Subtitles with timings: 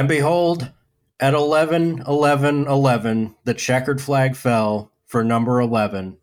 [0.00, 0.72] And behold,
[1.20, 6.16] at 11 11 11, the checkered flag fell for number 11.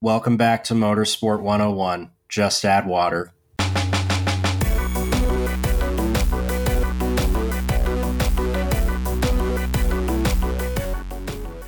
[0.00, 2.10] Welcome back to Motorsport 101.
[2.28, 3.32] Just add water.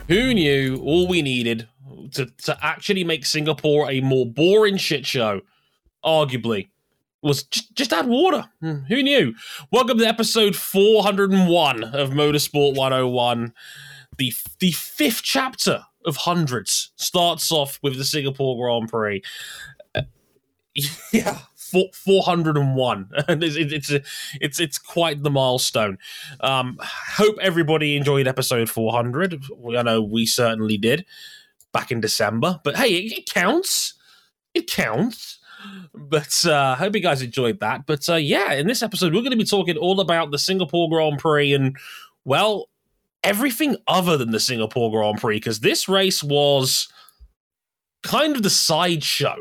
[0.09, 1.69] Who knew all we needed
[2.15, 5.43] to, to actually make Singapore a more boring shit show,
[6.05, 6.71] arguably,
[7.23, 8.45] was just, just add water.
[8.61, 9.34] Hmm, Who knew?
[9.71, 13.53] Welcome to episode 401 of Motorsport 101.
[14.18, 19.22] The, the fifth chapter of hundreds starts off with the Singapore Grand Prix.
[19.95, 20.03] Uh,
[21.12, 21.39] yeah.
[21.57, 24.09] Four, 401 and it's, it's
[24.40, 25.98] it's it's quite the milestone
[26.40, 29.40] um hope everybody enjoyed episode 400
[29.79, 31.07] i know we certainly did
[31.73, 33.95] back in december but hey it counts
[34.53, 35.39] it counts
[35.95, 37.87] but uh hope you guys enjoyed that.
[37.87, 40.89] But uh yeah in this episode we're going to be talking all about the singapore
[40.89, 41.77] grand prix and
[42.25, 42.69] well
[43.23, 46.89] everything other than the singapore grand prix because this race was
[48.03, 49.37] kind of the sideshow.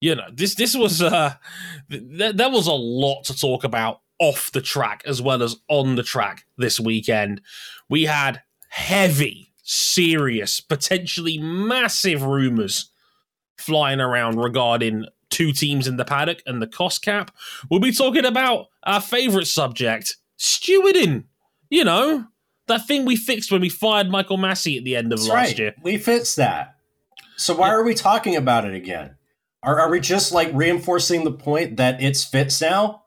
[0.00, 1.34] You know this this was uh
[1.90, 5.96] th- there was a lot to talk about off the track as well as on
[5.96, 7.40] the track this weekend.
[7.88, 12.90] We had heavy serious potentially massive rumors
[13.58, 17.30] flying around regarding two teams in the paddock and the cost cap
[17.70, 21.24] we'll be talking about our favorite subject stewarding
[21.70, 22.26] you know
[22.66, 25.48] that thing we fixed when we fired michael masi at the end of That's last
[25.48, 25.58] right.
[25.58, 26.74] year We fixed that.
[27.36, 29.16] So why are we talking about it again?
[29.62, 33.02] Are, are we just like reinforcing the point that it's fixed now?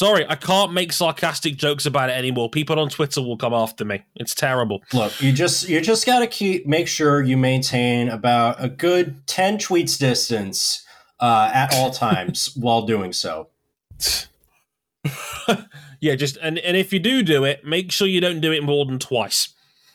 [0.00, 2.48] Sorry, I can't make sarcastic jokes about it anymore.
[2.48, 4.02] People on Twitter will come after me.
[4.16, 4.82] It's terrible.
[4.94, 9.26] Look, you just you just got to keep make sure you maintain about a good
[9.26, 10.86] ten tweets distance
[11.20, 13.48] uh, at all times while doing so.
[16.00, 18.64] yeah, just and and if you do do it, make sure you don't do it
[18.64, 19.52] more than twice.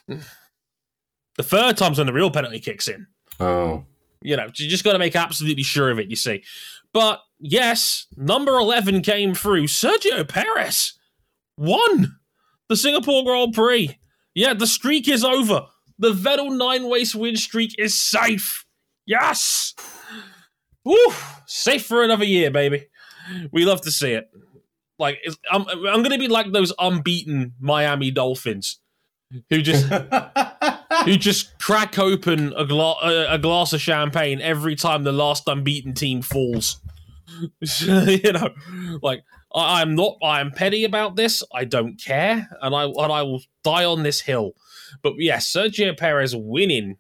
[0.08, 3.08] The third time's when the real penalty kicks in.
[3.40, 3.86] Oh,
[4.22, 6.12] You know, you just got to make absolutely sure of it.
[6.12, 6.44] You see,
[6.94, 9.68] but yes, number eleven came through.
[9.68, 10.98] Sergio Perez
[11.58, 12.18] won
[12.70, 13.98] the Singapore Grand Prix.
[14.34, 15.68] Yeah, the streak is over.
[15.98, 18.66] The Vettel nine race win streak is safe.
[19.06, 19.74] Yes.
[20.84, 20.98] Woo!
[21.46, 22.88] Safe for another year, baby.
[23.52, 24.30] We love to see it.
[25.00, 28.80] Like it's, I'm, I'm going to be like those unbeaten Miami Dolphins
[29.50, 29.86] who just
[31.06, 35.94] who just crack open a, gla- a glass of champagne every time the last unbeaten
[35.94, 36.80] team falls.
[37.62, 38.50] you know,
[39.02, 40.18] like I, I'm not.
[40.24, 41.44] I am petty about this.
[41.54, 44.54] I don't care, and I and I will die on this hill.
[45.02, 46.98] But yes, Sergio Perez winning.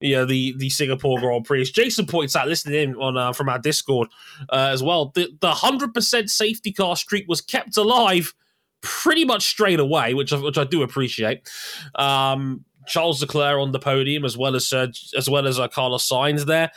[0.00, 1.62] Yeah, the the Singapore Grand Prix.
[1.62, 4.08] As Jason points out, listening in on uh, from our Discord
[4.50, 5.12] uh, as well.
[5.14, 8.32] The hundred percent safety car streak was kept alive
[8.80, 11.50] pretty much straight away, which I, which I do appreciate.
[11.96, 16.08] Um, Charles Leclerc on the podium as well as Serg- as well as uh, Carlos
[16.08, 16.70] Sainz there.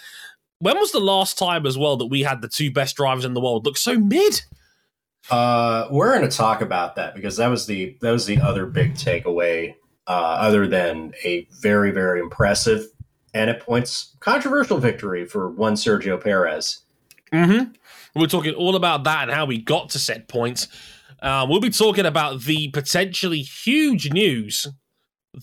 [0.62, 3.34] When was the last time as well that we had the two best drivers in
[3.34, 4.42] the world look so mid?
[5.30, 8.66] uh, we're going to talk about that because that was the that was the other
[8.66, 9.76] big takeaway.
[10.08, 12.88] Uh, other than a very very impressive
[13.36, 16.80] and at points controversial victory for one Sergio Perez.
[17.32, 17.72] Mm-hmm.
[18.20, 20.68] We're talking all about that and how we got to set points.
[21.22, 24.68] Um, we'll be talking about the potentially huge news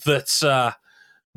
[0.04, 0.72] that uh,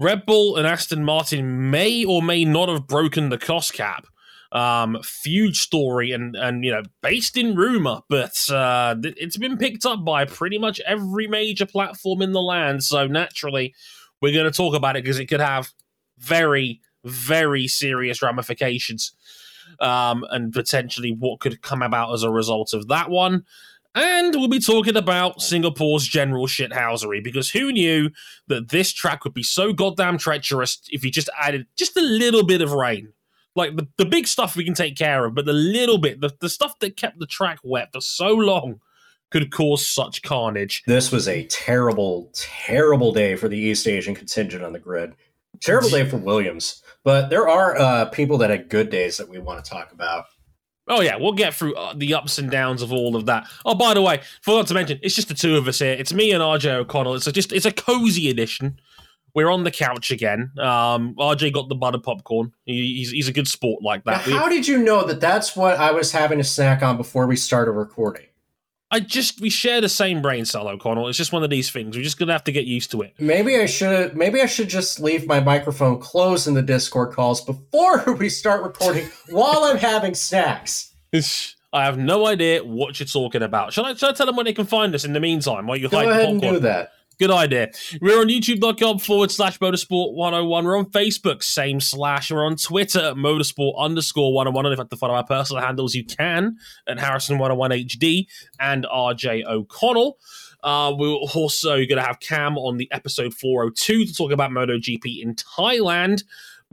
[0.01, 4.07] Red Bull and Aston Martin may or may not have broken the cost cap.
[4.51, 9.85] Um, huge story and and you know based in rumor, but uh, it's been picked
[9.85, 12.83] up by pretty much every major platform in the land.
[12.83, 13.75] So naturally,
[14.21, 15.69] we're going to talk about it because it could have
[16.17, 19.13] very very serious ramifications
[19.79, 23.45] um, and potentially what could come about as a result of that one.
[23.93, 28.09] And we'll be talking about Singapore's general shithousery because who knew
[28.47, 32.45] that this track would be so goddamn treacherous if you just added just a little
[32.45, 33.11] bit of rain?
[33.53, 36.31] Like the, the big stuff we can take care of, but the little bit, the,
[36.39, 38.79] the stuff that kept the track wet for so long
[39.29, 40.83] could cause such carnage.
[40.87, 45.13] This was a terrible, terrible day for the East Asian contingent on the grid.
[45.61, 46.81] Terrible day for Williams.
[47.03, 50.25] But there are uh, people that had good days that we want to talk about.
[50.91, 53.47] Oh yeah, we'll get through uh, the ups and downs of all of that.
[53.65, 55.93] Oh, by the way, forgot to mention, it's just the two of us here.
[55.93, 57.15] It's me and RJ O'Connell.
[57.15, 58.77] It's a, just it's a cozy edition.
[59.33, 60.51] We're on the couch again.
[60.59, 62.51] Um, RJ got the butter popcorn.
[62.65, 64.25] He, he's he's a good sport like that.
[64.25, 67.25] We- how did you know that that's what I was having a snack on before
[67.25, 68.25] we started recording?
[68.93, 71.07] I just we share the same brain cell, O'Connell.
[71.07, 71.95] It's just one of these things.
[71.95, 73.13] We're just gonna have to get used to it.
[73.19, 77.39] Maybe I should maybe I should just leave my microphone closed in the Discord calls
[77.43, 80.93] before we start recording while I'm having snacks.
[81.73, 83.71] I have no idea what you're talking about.
[83.71, 85.77] Should I, shall I tell them where they can find us in the meantime while
[85.77, 86.53] you Go hide the ahead and popcorn?
[86.55, 86.91] do that.
[87.21, 87.69] Good idea.
[88.01, 90.65] We're on youtube.com forward slash motorsport 101.
[90.65, 92.31] We're on Facebook, same slash.
[92.31, 94.65] We're on Twitter motorsport underscore 101.
[94.65, 96.57] And if you have to follow our personal handles, you can
[96.87, 98.25] at Harrison101HD
[98.59, 100.17] and RJ O'Connell.
[100.63, 105.21] Uh, we're also going to have Cam on the episode 402 to talk about MotoGP
[105.21, 106.23] in Thailand.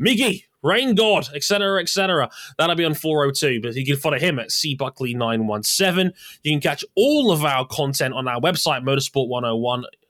[0.01, 2.31] Miggy, Rain God, etc., etc.
[2.57, 6.11] That'll be on 402, but you can follow him at cbuckley917.
[6.43, 8.83] You can catch all of our content on our website,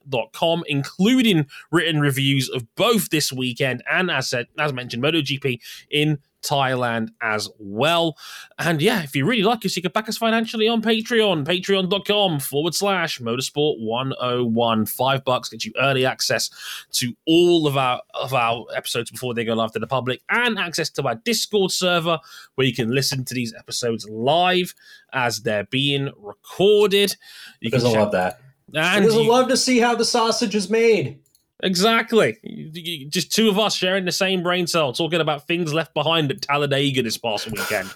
[0.09, 5.61] motorsport101.com, including written reviews of both this weekend and, as said, as mentioned, MotoGP
[5.91, 8.17] in Thailand as well.
[8.61, 12.39] And yeah, if you really like us, you can back us financially on Patreon, patreon.com
[12.39, 14.87] forward slash motorsport 101.
[14.87, 16.49] Five bucks gets you early access
[16.93, 20.61] to all of our of our episodes before they go live to the public and
[20.61, 22.21] access to our Discord server
[22.55, 24.75] where you can listen to these episodes live
[25.13, 27.17] as they're being recorded.
[27.61, 28.41] You Because I check- love that.
[28.75, 31.19] And Because I you- love to see how the sausage is made.
[31.63, 32.37] Exactly.
[32.43, 35.93] You- you- Just two of us sharing the same brain cell, talking about things left
[35.95, 37.91] behind at Talladega this past weekend.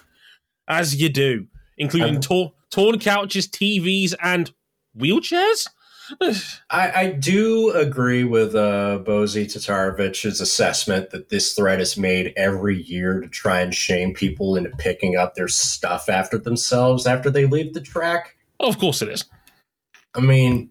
[0.67, 1.47] As you do,
[1.77, 4.51] including Um, tor- torn couches, TVs, and
[4.97, 5.67] wheelchairs.
[6.69, 12.81] I, I do agree with uh, Bozi Tatarevic's assessment that this thread is made every
[12.83, 17.45] year to try and shame people into picking up their stuff after themselves after they
[17.45, 18.35] leave the track.
[18.59, 19.23] of course it is.
[20.15, 20.69] I mean,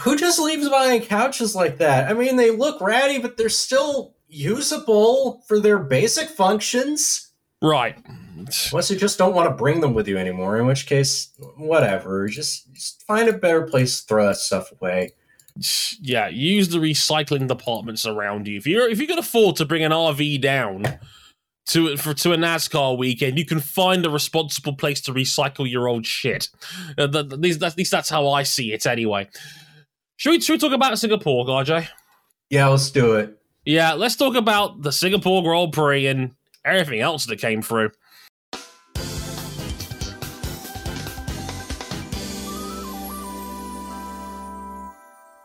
[0.00, 2.10] who just leaves behind couches like that?
[2.10, 7.32] I mean, they look ratty, but they're still usable for their basic functions.
[7.62, 7.96] Right.
[8.36, 12.28] Unless you just don't want to bring them with you anymore, in which case, whatever.
[12.28, 15.12] Just, just find a better place to throw that stuff away.
[16.00, 18.56] Yeah, use the recycling departments around you.
[18.56, 20.98] If you're if you can afford to bring an RV down
[21.66, 25.88] to for to a NASCAR weekend, you can find a responsible place to recycle your
[25.88, 26.48] old shit.
[26.98, 29.28] Uh, th- th- at least- at least that's how I see it, anyway.
[30.16, 31.88] Should we, should we talk about Singapore, RJ?
[32.50, 33.36] Yeah, let's do it.
[33.64, 36.32] Yeah, let's talk about the Singapore Grand Prix and
[36.64, 37.90] everything else that came through.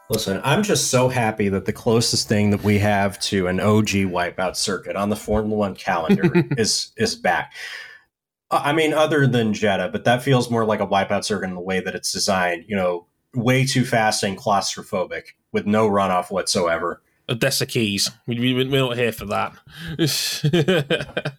[0.09, 3.89] Listen, I'm just so happy that the closest thing that we have to an OG
[4.09, 7.53] wipeout circuit on the Formula One calendar is is back.
[8.51, 11.61] I mean, other than Jeddah, but that feels more like a wipeout circuit in the
[11.61, 12.65] way that it's designed.
[12.67, 17.03] You know, way too fast and claustrophobic with no runoff whatsoever.
[17.29, 18.09] Odessa Keys.
[18.25, 19.53] We, we, we're not here for that.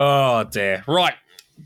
[0.00, 0.84] oh, dear.
[0.88, 1.14] Right.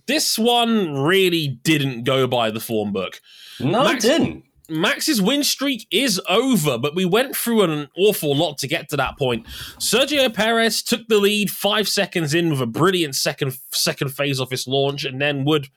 [0.07, 3.21] This one really didn't go by the form book.
[3.61, 4.45] No, Max- it didn't.
[4.69, 8.97] Max's win streak is over, but we went through an awful lot to get to
[8.97, 9.47] that point.
[9.79, 14.51] Sergio Perez took the lead five seconds in with a brilliant second second phase off
[14.51, 15.69] his launch, and then would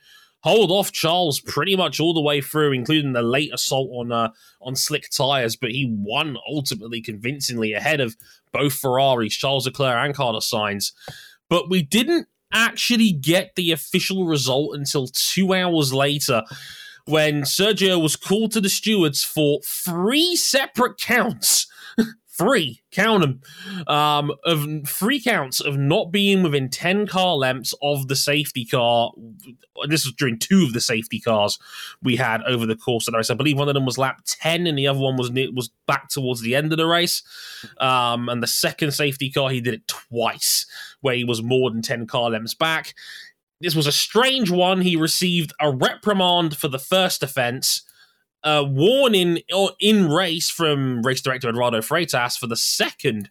[0.41, 4.29] hold off Charles pretty much all the way through, including the late assault on uh,
[4.61, 5.57] on slick tires.
[5.57, 8.15] But he won ultimately convincingly ahead of
[8.53, 10.93] both Ferraris, Charles Leclerc and Carlos Sainz.
[11.49, 16.43] But we didn't actually get the official result until two hours later
[17.07, 21.67] when Sergio was called to the stewards for three separate counts.
[22.37, 23.41] Three, count them,
[23.87, 29.11] um, of three counts of not being within 10 car lengths of the safety car.
[29.87, 31.57] This was during two of the safety cars
[32.03, 33.31] we had over the course of the race.
[33.31, 36.09] I believe one of them was lap 10 and the other one was was back
[36.09, 37.23] towards the end of the race.
[37.79, 40.67] Um, and the second safety car, he did it twice,
[41.01, 42.93] where he was more than 10 car lengths back.
[43.59, 44.81] This was a strange one.
[44.81, 47.81] He received a reprimand for the first offense,
[48.43, 49.39] a warning
[49.79, 53.29] in race from race director Eduardo Freitas for the second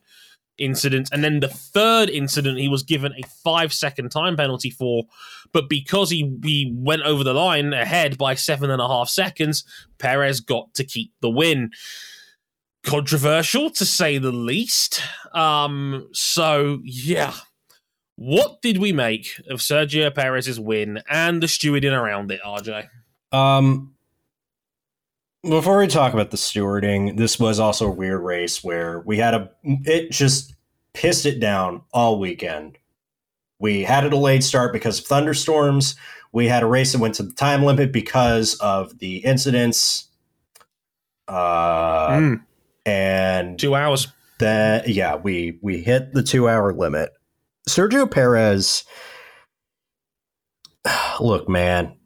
[0.58, 5.04] incident, and then the third incident he was given a five second time penalty for.
[5.52, 9.64] But because he, he went over the line ahead by seven and a half seconds,
[9.98, 11.70] Perez got to keep the win.
[12.84, 15.02] Controversial to say the least.
[15.34, 17.34] Um, so yeah.
[18.16, 22.88] What did we make of Sergio Perez's win and the stewarding around it, RJ?
[23.30, 23.94] Um,
[25.42, 29.34] before we talk about the stewarding, this was also a weird race where we had
[29.34, 30.54] a it just
[30.94, 32.78] pissed it down all weekend.
[33.58, 35.94] We had a delayed start because of thunderstorms.
[36.32, 40.08] We had a race that went to the time limit because of the incidents.
[41.28, 42.40] Uh, Mm,
[42.84, 44.08] and two hours.
[44.38, 47.10] then yeah, we we hit the two hour limit.
[47.68, 48.84] Sergio Perez,
[51.20, 51.96] look, man,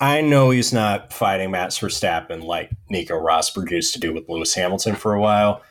[0.00, 4.54] I know he's not fighting Max Verstappen like Nico Rosberg used to do with Lewis
[4.54, 5.62] Hamilton for a while,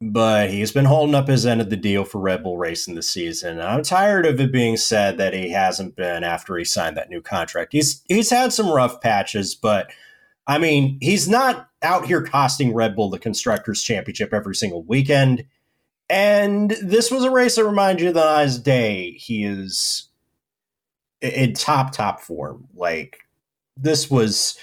[0.00, 3.08] but he's been holding up his end of the deal for Red Bull Racing this
[3.08, 3.60] season.
[3.60, 7.20] I'm tired of it being said that he hasn't been after he signed that new
[7.20, 7.72] contract.
[7.72, 9.92] He's he's had some rough patches, but
[10.48, 15.44] I mean, he's not out here costing Red Bull the constructors championship every single weekend.
[16.12, 20.10] And this was a race that reminds you that on his day, he is
[21.22, 22.68] in top top form.
[22.74, 23.20] Like
[23.78, 24.58] this was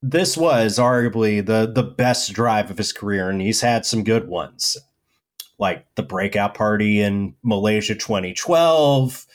[0.00, 4.28] this was arguably the the best drive of his career, and he's had some good
[4.28, 4.78] ones,
[5.58, 9.26] like the breakout party in Malaysia 2012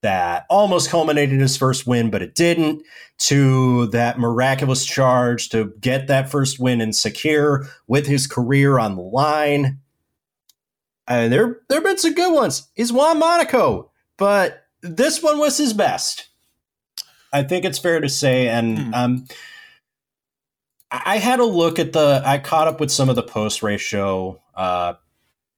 [0.00, 2.82] that almost culminated his first win, but it didn't,
[3.18, 8.96] to that miraculous charge to get that first win and secure with his career on
[8.96, 9.78] the line.
[11.10, 12.68] And there there have been some good ones.
[12.76, 16.28] He's won Monaco, but this one was his best.
[17.32, 18.94] I think it's fair to say, and hmm.
[18.94, 19.26] um,
[20.92, 22.22] I had a look at the.
[22.24, 24.40] I caught up with some of the post race show.
[24.54, 24.94] Uh,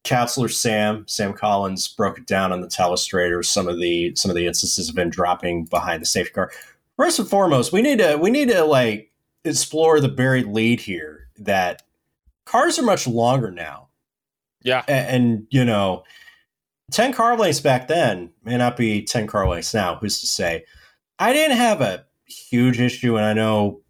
[0.05, 3.45] Counselor Sam Sam Collins broke it down on the telestrator.
[3.45, 6.51] Some of the some of the instances have been dropping behind the safety car.
[6.97, 9.13] First and foremost, we need to we need to like
[9.45, 11.29] explore the buried lead here.
[11.39, 11.83] That
[12.47, 13.89] cars are much longer now.
[14.65, 16.05] Yeah, and, and you know,
[16.91, 19.97] ten car lengths back then may not be ten car lengths now.
[19.97, 20.65] Who's to say?
[21.19, 23.83] I didn't have a huge issue, and I know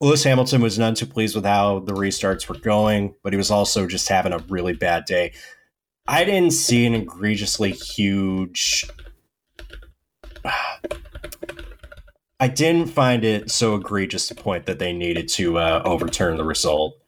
[0.00, 3.50] Lewis Hamilton was none too pleased with how the restarts were going, but he was
[3.50, 5.32] also just having a really bad day.
[6.06, 8.84] I didn't see an egregiously huge.
[12.38, 16.44] I didn't find it so egregious to point that they needed to uh, overturn the
[16.44, 16.98] result.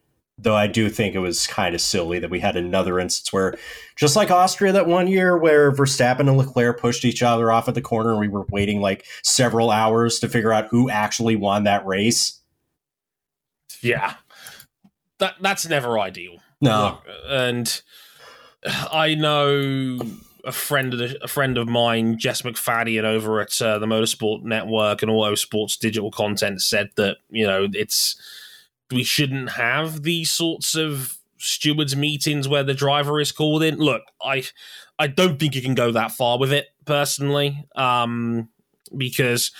[0.40, 3.57] Though I do think it was kind of silly that we had another instance where,
[3.97, 7.75] just like Austria that one year, where Verstappen and Leclerc pushed each other off at
[7.75, 11.64] the corner and we were waiting like several hours to figure out who actually won
[11.64, 12.40] that race.
[13.80, 14.14] Yeah,
[15.18, 16.38] that that's never ideal.
[16.61, 17.83] No, and
[18.64, 19.99] I know
[20.45, 24.42] a friend of the, a friend of mine, Jess McFadden, over at uh, the Motorsport
[24.42, 28.21] Network and Auto Sports Digital Content, said that you know it's
[28.90, 33.76] we shouldn't have these sorts of stewards meetings where the driver is called in.
[33.76, 34.45] Look, I
[34.99, 38.49] I don't think you can go that far with it personally, um,
[38.97, 39.52] because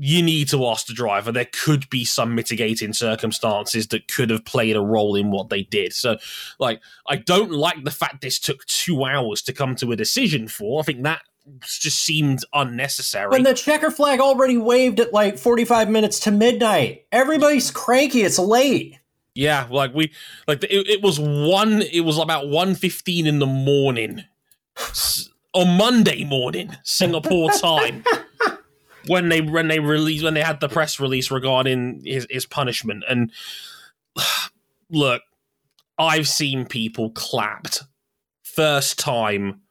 [0.00, 1.32] you need to ask the driver.
[1.32, 5.62] There could be some mitigating circumstances that could have played a role in what they
[5.64, 5.92] did.
[5.92, 6.18] So,
[6.60, 10.46] like, I don't like the fact this took two hours to come to a decision
[10.46, 10.80] for.
[10.80, 11.22] I think that
[11.60, 13.30] just seemed unnecessary.
[13.30, 18.22] When the checker flag already waved at like 45 minutes to midnight, everybody's cranky.
[18.22, 18.98] It's late.
[19.34, 20.12] Yeah, like we
[20.46, 21.82] like it, it was one.
[21.82, 24.24] It was about 1.15 in the morning
[25.54, 28.04] on Monday morning, Singapore time
[29.06, 33.04] when they when they released when they had the press release regarding his, his punishment.
[33.08, 33.32] And
[34.90, 35.22] look,
[35.98, 37.84] I've seen people clapped
[38.42, 39.62] first time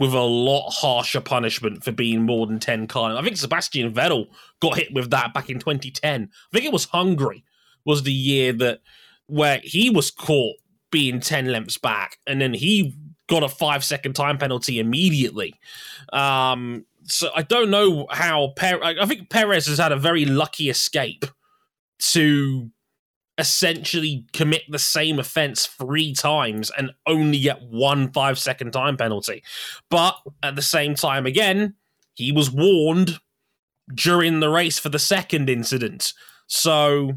[0.00, 3.16] with a lot harsher punishment for being more than 10 car.
[3.16, 4.26] I think Sebastian Vettel
[4.60, 6.22] got hit with that back in 2010.
[6.32, 7.44] I think it was Hungary
[7.84, 8.80] was the year that
[9.26, 10.56] where he was caught
[10.90, 12.96] being 10 lengths back and then he
[13.28, 15.54] got a 5 second time penalty immediately.
[16.12, 20.70] Um so I don't know how per- I think Perez has had a very lucky
[20.70, 21.26] escape
[21.98, 22.70] to
[23.36, 29.42] essentially commit the same offense three times and only get one five second time penalty.
[29.90, 31.74] But at the same time, again,
[32.14, 33.18] he was warned
[33.92, 36.12] during the race for the second incident.
[36.46, 37.12] So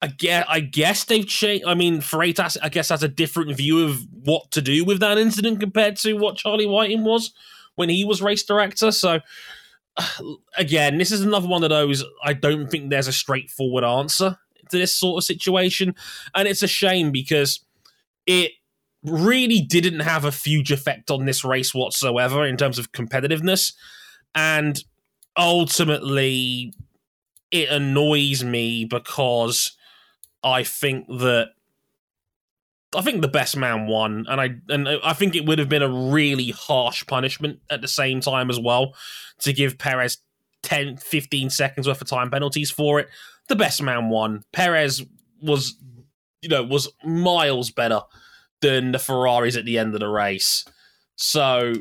[0.00, 1.64] I guess, I guess they've changed.
[1.66, 5.18] I mean, Freitas, I guess, has a different view of what to do with that
[5.18, 7.32] incident compared to what Charlie Whiting was
[7.74, 8.92] when he was race director.
[8.92, 9.20] So
[10.56, 12.04] again, this is another one of those.
[12.24, 14.38] I don't think there's a straightforward answer
[14.70, 15.94] to this sort of situation,
[16.34, 17.60] and it's a shame because
[18.26, 18.52] it
[19.02, 23.72] really didn't have a huge effect on this race whatsoever in terms of competitiveness,
[24.34, 24.84] and
[25.36, 26.72] ultimately,
[27.50, 29.76] it annoys me because
[30.42, 31.48] I think that
[32.94, 35.82] I think the best man won, and I and I think it would have been
[35.82, 38.94] a really harsh punishment at the same time as well
[39.40, 40.18] to give Perez
[40.62, 43.08] 10, 15 seconds worth of time penalties for it.
[43.50, 44.44] The best man won.
[44.52, 45.04] Perez
[45.42, 45.74] was,
[46.40, 48.02] you know, was miles better
[48.60, 50.64] than the Ferraris at the end of the race.
[51.16, 51.72] So,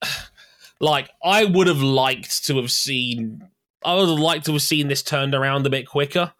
[0.80, 3.48] like, I would have liked to have seen.
[3.84, 6.32] I would have liked to have seen this turned around a bit quicker,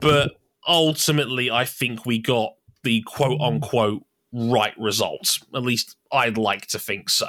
[0.00, 0.32] but
[0.68, 5.40] ultimately, I think we got the quote unquote right results.
[5.54, 7.28] At least I'd like to think so.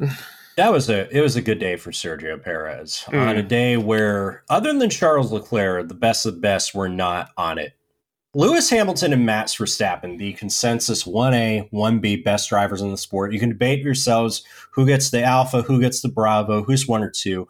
[0.56, 3.28] that was a it was a good day for Sergio Perez mm.
[3.28, 7.30] on a day where other than Charles Leclerc, the best of the best were not
[7.36, 7.74] on it
[8.34, 13.32] Lewis Hamilton and Max Verstappen, the consensus 1A, 1B best drivers in the sport.
[13.32, 17.10] You can debate yourselves who gets the alpha, who gets the bravo, who's one or
[17.10, 17.46] two.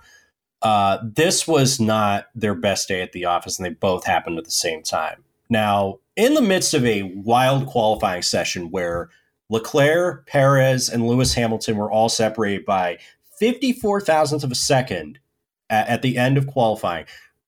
[0.60, 4.44] Uh, this was not their best day at the office, and they both happened at
[4.44, 5.22] the same time.
[5.48, 9.08] Now, in the midst of a wild qualifying session where
[9.52, 12.98] Leclerc, Perez, and Lewis Hamilton were all separated by
[13.38, 15.18] 54 thousandths of a second
[15.68, 17.04] at, at the end of qualifying,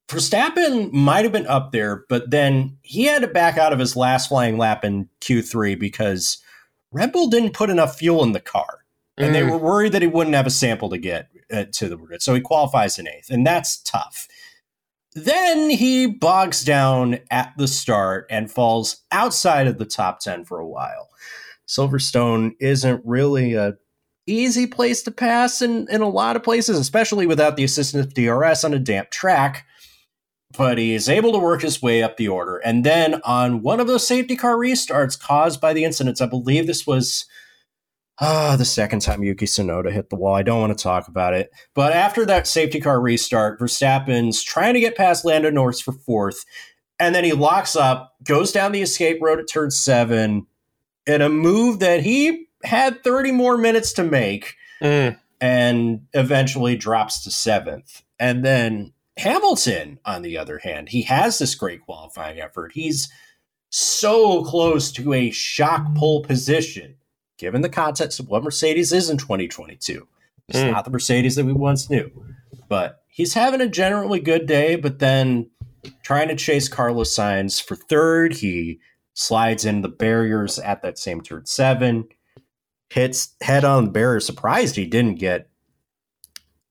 [0.09, 3.97] Verstappen might have been up there, but then he had to back out of his
[3.97, 6.39] last flying lap in Q3 because
[6.93, 8.81] Red Bull didn't put enough fuel in the car.
[9.17, 9.33] And mm.
[9.33, 12.21] they were worried that he wouldn't have a sample to get uh, to the grid.
[12.21, 14.29] So he qualifies in eighth, and that's tough.
[15.15, 20.59] Then he bogs down at the start and falls outside of the top 10 for
[20.59, 21.09] a while.
[21.67, 23.75] Silverstone isn't really a
[24.27, 28.15] easy place to pass in, in a lot of places, especially without the assistance of
[28.15, 29.67] DRS on a damp track
[30.57, 32.59] but he is able to work his way up the order.
[32.59, 36.67] And then on one of those safety car restarts caused by the incidents, I believe
[36.67, 37.27] this was
[38.21, 40.35] ah the second time Yuki Tsunoda hit the wall.
[40.35, 41.51] I don't want to talk about it.
[41.75, 46.45] But after that safety car restart, Verstappen's trying to get past Lando Norris for fourth,
[47.01, 50.47] and then he locks up, goes down the escape road at turn seven,
[51.07, 55.19] in a move that he had 30 more minutes to make, mm.
[55.41, 58.03] and eventually drops to seventh.
[58.19, 62.73] And then Hamilton, on the other hand, he has this great qualifying effort.
[62.73, 63.09] He's
[63.71, 66.97] so close to a shock pole position,
[67.39, 70.07] given the context of what Mercedes is in 2022.
[70.49, 70.71] It's mm.
[70.71, 72.11] not the Mercedes that we once knew.
[72.69, 75.51] But he's having a generally good day, but then
[76.03, 78.35] trying to chase Carlos Sainz for third.
[78.35, 78.81] He
[79.15, 82.09] slides in the barriers at that same turn seven,
[82.91, 84.21] hits head on the barrier.
[84.21, 85.49] Surprised he didn't get,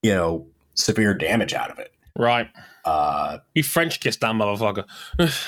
[0.02, 1.92] you know, severe damage out of it.
[2.16, 2.48] Right.
[2.84, 4.84] Uh, he French kissed that motherfucker.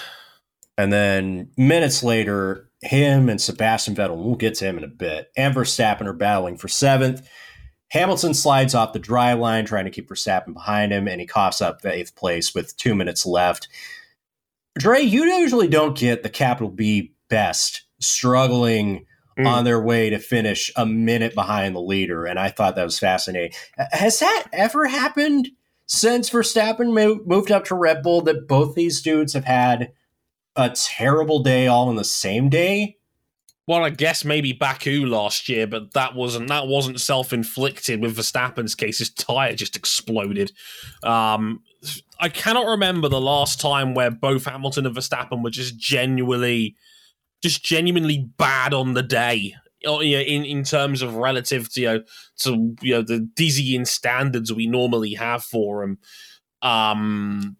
[0.78, 5.30] and then minutes later, him and Sebastian Vettel, we'll get to him in a bit,
[5.36, 7.28] and Verstappen are battling for seventh.
[7.90, 11.62] Hamilton slides off the dry line, trying to keep Verstappen behind him, and he coughs
[11.62, 13.68] up the eighth place with two minutes left.
[14.78, 19.06] Dre, you usually don't get the capital B best struggling
[19.38, 19.46] mm.
[19.46, 22.98] on their way to finish a minute behind the leader, and I thought that was
[22.98, 23.52] fascinating.
[23.92, 25.48] Has that ever happened
[25.86, 26.92] since Verstappen
[27.26, 29.92] moved up to Red Bull that both these dudes have had
[30.56, 32.96] a terrible day all in the same day?
[33.68, 38.00] Well, I guess maybe Baku last year, but that wasn't that wasn't self inflicted.
[38.00, 40.52] With Verstappen's case, his tire just exploded.
[41.02, 41.62] Um,
[42.20, 46.76] I cannot remember the last time where both Hamilton and Verstappen were just genuinely,
[47.42, 51.86] just genuinely bad on the day you know, in in terms of relative to you
[51.86, 52.02] know,
[52.38, 55.98] to you know the dizzying standards we normally have for them.
[56.62, 57.56] Um,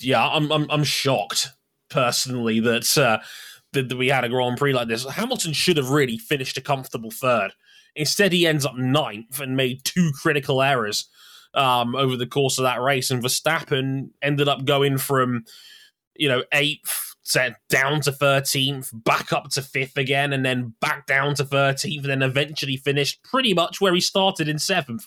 [0.00, 1.48] yeah, I'm I'm, I'm shocked
[1.90, 3.18] personally that, uh,
[3.72, 5.08] that that we had a Grand Prix like this.
[5.08, 7.52] Hamilton should have really finished a comfortable third.
[7.94, 11.08] Instead, he ends up ninth and made two critical errors
[11.54, 15.44] um, over the course of that race, and Verstappen ended up going from
[16.16, 21.06] you know eighth set down to 13th, back up to 5th again, and then back
[21.06, 25.04] down to 13th, and then eventually finished pretty much where he started in 7th,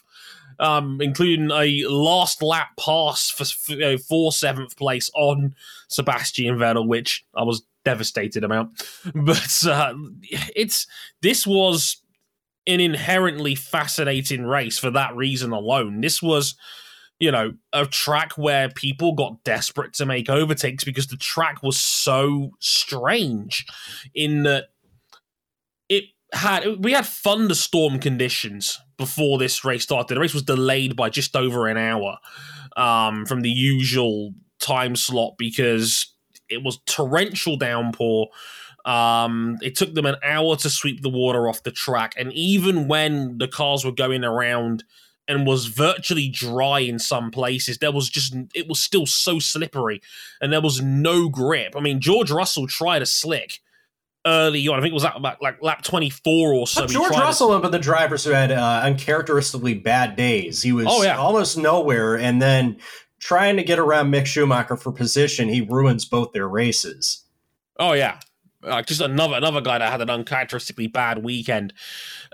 [0.59, 5.53] um, including a last lap pass for, you know, for 7th place on
[5.89, 8.69] Sebastian Vettel, which I was devastated about.
[9.13, 9.93] But uh,
[10.55, 10.87] it's
[11.21, 11.97] this was
[12.65, 16.01] an inherently fascinating race for that reason alone.
[16.01, 16.55] This was
[17.19, 21.79] you know, a track where people got desperate to make overtakes because the track was
[21.79, 23.65] so strange
[24.13, 24.65] in that
[25.87, 30.15] it had we had thunderstorm conditions before this race started.
[30.15, 32.17] The race was delayed by just over an hour
[32.75, 36.13] um, from the usual time slot because
[36.49, 38.27] it was torrential downpour.
[38.85, 42.87] Um, it took them an hour to sweep the water off the track, and even
[42.87, 44.83] when the cars were going around
[45.27, 47.77] and was virtually dry in some places.
[47.77, 50.01] There was just it was still so slippery,
[50.41, 51.75] and there was no grip.
[51.75, 53.61] I mean, George Russell tried a slick
[54.25, 54.79] early on.
[54.79, 56.85] I think it was about like lap twenty four or so.
[56.87, 60.61] George Russell, but the drivers who had uh, uncharacteristically bad days.
[60.61, 61.17] He was oh, yeah.
[61.17, 62.77] almost nowhere, and then
[63.19, 67.23] trying to get around Mick Schumacher for position, he ruins both their races.
[67.79, 68.19] Oh yeah,
[68.63, 71.73] like just another another guy that had an uncharacteristically bad weekend.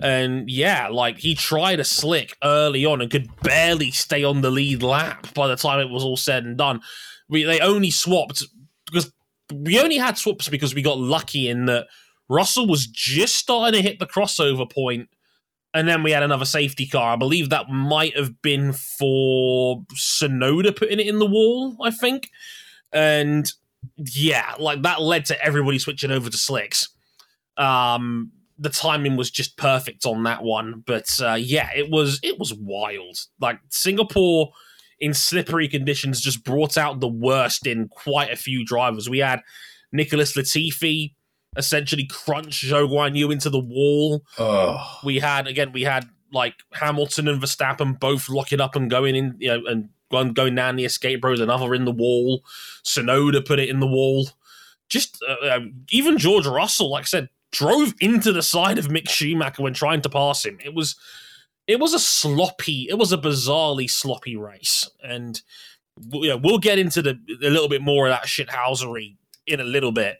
[0.01, 4.51] And yeah, like he tried a slick early on and could barely stay on the
[4.51, 6.81] lead lap by the time it was all said and done.
[7.27, 8.43] We they only swapped
[8.85, 9.11] because
[9.53, 11.87] we only had swaps because we got lucky in that
[12.29, 15.09] Russell was just starting to hit the crossover point,
[15.73, 17.13] and then we had another safety car.
[17.13, 22.29] I believe that might have been for Tsunoda putting it in the wall, I think.
[22.91, 23.51] And
[23.97, 26.89] yeah, like that led to everybody switching over to slicks.
[27.57, 32.37] Um, the timing was just perfect on that one, but uh, yeah, it was it
[32.37, 33.17] was wild.
[33.39, 34.51] Like Singapore
[34.99, 39.09] in slippery conditions just brought out the worst in quite a few drivers.
[39.09, 39.41] We had
[39.91, 41.13] Nicholas Latifi
[41.57, 44.23] essentially crunch Zhou Guan Yu into the wall.
[44.37, 44.99] Oh.
[45.03, 49.35] We had again, we had like Hamilton and Verstappen both locking up and going in,
[49.39, 51.39] you know, and going going down the escape road.
[51.39, 52.43] Another in the wall.
[52.83, 54.29] Tsunoda put it in the wall.
[54.89, 59.09] Just uh, um, even George Russell, like I said, drove into the side of Mick
[59.09, 60.57] Schumacher when trying to pass him.
[60.63, 60.95] It was
[61.67, 65.39] it was a sloppy, it was a bizarrely sloppy race, and
[66.11, 69.91] know, we'll get into the a little bit more of that shithousery in a little
[69.91, 70.17] bit.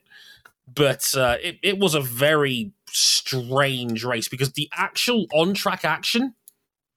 [0.71, 6.35] But uh, it, it was a very strange race because the actual on track action,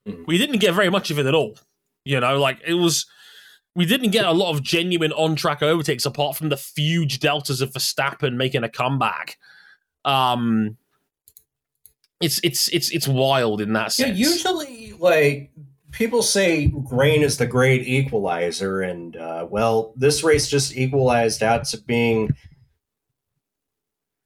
[0.06, 0.26] Mhm.
[0.26, 1.56] we didn't get very much of it at all.
[2.04, 3.06] You know, like it was,
[3.74, 7.60] we didn't get a lot of genuine on track overtakes apart from the huge deltas
[7.60, 9.38] of Verstappen making a comeback.
[10.04, 10.76] Um,
[12.20, 14.18] it's it's it's it's wild in that Yeah, sense.
[14.18, 15.50] usually, like
[15.90, 21.64] people say, grain is the great equalizer, and uh, well, this race just equalized out
[21.66, 22.34] to being.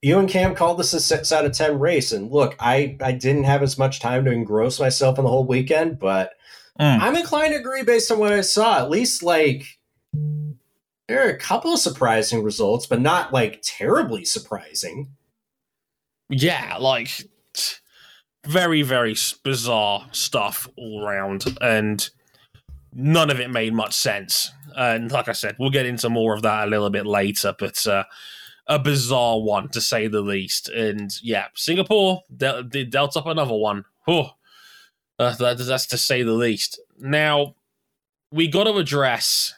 [0.02, 3.12] You and Cam called this a six out of ten race, and look, I I
[3.12, 6.32] didn't have as much time to engross myself in the whole weekend, but
[6.80, 7.00] Mm.
[7.00, 8.78] I'm inclined to agree based on what I saw.
[8.78, 9.64] At least, like
[11.08, 15.08] there are a couple of surprising results, but not like terribly surprising.
[16.28, 17.10] yeah, like
[18.46, 22.10] very very bizarre stuff all around, and
[22.92, 24.52] none of it made much sense.
[24.76, 27.86] And like I said, we'll get into more of that a little bit later, but
[27.86, 28.04] uh,
[28.66, 30.68] a bizarre one to say the least.
[30.68, 33.84] And yeah, Singapore de- de- dealt up another one.
[34.06, 34.30] Oh,
[35.18, 36.80] uh, that, that's to say the least.
[36.98, 37.54] Now
[38.30, 39.54] we got to address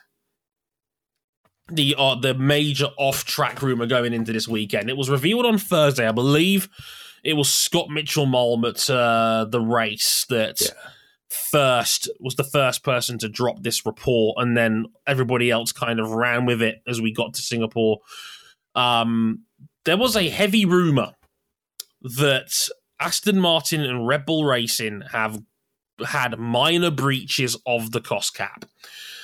[1.71, 4.89] the uh, the major off track rumor going into this weekend.
[4.89, 6.69] It was revealed on Thursday, I believe.
[7.23, 10.69] It was Scott Mitchell Malm at uh, the race that Yeah.
[11.51, 16.11] first was the first person to drop this report, and then everybody else kind of
[16.11, 17.99] ran with it as we got to Singapore.
[18.73, 19.43] Um,
[19.85, 21.13] there was a heavy rumor
[22.01, 22.51] that
[22.99, 25.41] Aston Martin and Red Bull Racing have
[26.05, 28.65] had minor breaches of the cost cap.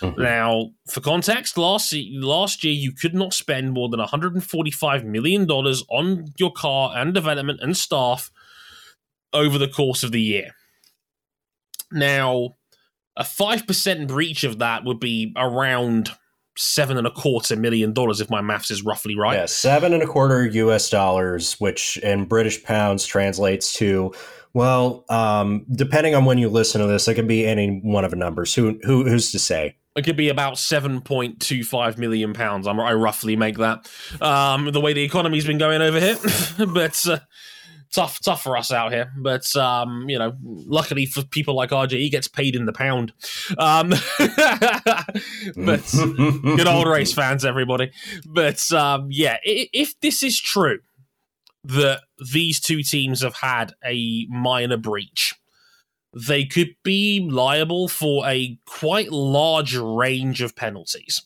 [0.01, 0.17] Mhm.
[0.17, 5.83] Now, for context, last last year you could not spend more than 145 million dollars
[5.89, 8.29] on your car and development and staff
[9.33, 10.51] over the course of the year.
[11.91, 12.55] Now,
[13.15, 16.11] a five percent breach of that would be around
[16.57, 19.35] seven and a quarter million dollars if my maths is roughly right.
[19.35, 20.89] Yeah, seven and a quarter U.S.
[20.89, 24.13] dollars, which in British pounds translates to,
[24.55, 28.11] well, um, depending on when you listen to this, it could be any one of
[28.11, 28.55] the numbers.
[28.55, 29.75] Who, who who's to say?
[29.97, 32.65] It could be about seven point two five million pounds.
[32.65, 33.91] I'm, I roughly make that.
[34.21, 36.15] Um, the way the economy's been going over here,
[36.73, 37.19] but uh,
[37.91, 39.11] tough, tough for us out here.
[39.17, 43.11] But um, you know, luckily for people like RJ, he gets paid in the pound.
[43.57, 43.89] Um,
[45.57, 45.83] but
[46.55, 47.91] good old race fans, everybody.
[48.25, 50.79] But um, yeah, if this is true
[51.67, 52.01] that
[52.33, 55.35] these two teams have had a minor breach,
[56.13, 61.23] they could be liable for a quite large range of penalties.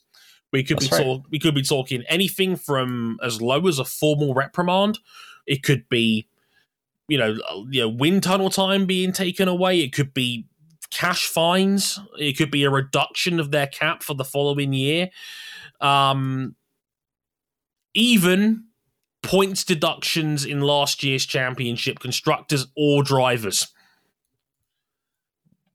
[0.52, 1.04] We could That's be right.
[1.04, 5.00] talk- we could be talking anything from as low as a formal reprimand.
[5.46, 6.28] It could be,
[7.08, 7.38] you know,
[7.70, 9.82] you know, wind tunnel time being taken away.
[9.82, 10.46] It could be
[10.90, 12.00] cash fines.
[12.18, 15.12] It could be a reduction of their cap for the following year.
[15.82, 16.56] Um,
[17.94, 18.66] even
[19.22, 23.68] points deductions in last year's championship, constructors or drivers.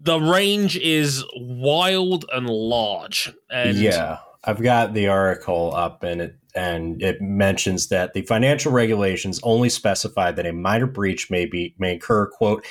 [0.00, 3.32] The range is wild and large.
[3.50, 8.70] And yeah, I've got the article up, and it and it mentions that the financial
[8.70, 12.64] regulations only specify that a minor breach may be may incur quote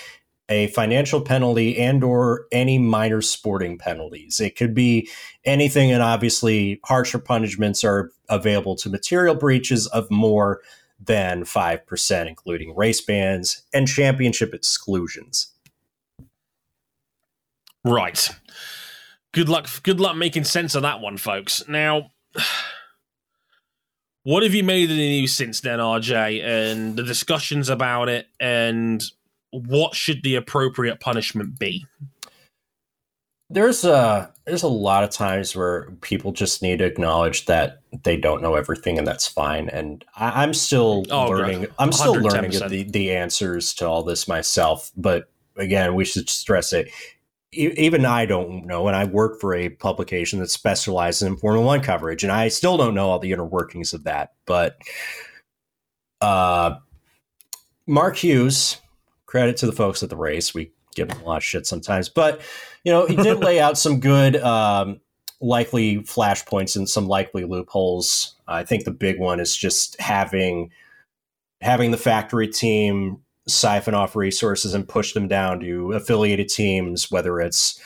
[0.50, 4.40] a financial penalty and or any minor sporting penalties.
[4.40, 5.10] It could be
[5.46, 10.62] anything, and obviously harsher punishments are available to material breaches of more
[11.00, 15.54] than five percent, including race bans and championship exclusions.
[17.86, 18.30] Right.
[19.34, 19.68] Good luck.
[19.84, 21.68] Good luck making sense of that one, folks.
[21.68, 22.12] Now,
[24.24, 28.28] what have you made of the news since then, RJ, and the discussions about it,
[28.40, 29.04] and
[29.54, 31.86] what should the appropriate punishment be?
[33.54, 38.18] there's a there's a lot of times where people just need to acknowledge that they
[38.18, 39.70] don't know everything and that's fine.
[39.70, 44.28] And I, i'm still Oh, learning i'm still learning the, the answers to all this
[44.28, 44.92] myself.
[44.98, 46.90] But again we should stress it.
[47.52, 51.82] Even I don't know, and I work for a publication that specializes in Formula One
[51.82, 54.34] coverage, and I still don't know all the inner workings of that.
[54.48, 54.80] But
[56.20, 56.78] uh,
[57.86, 58.78] Mark Hughes,
[59.34, 62.08] credit to the folks at the race, we give them a lot of shit sometimes,
[62.08, 62.40] but
[62.84, 65.02] you know he did lay out some good, um,
[65.42, 68.36] likely flashpoints and some likely loopholes.
[68.48, 70.70] I think the big one is just having
[71.62, 77.40] having the factory team siphon off resources and push them down to affiliated teams, whether
[77.40, 77.82] it's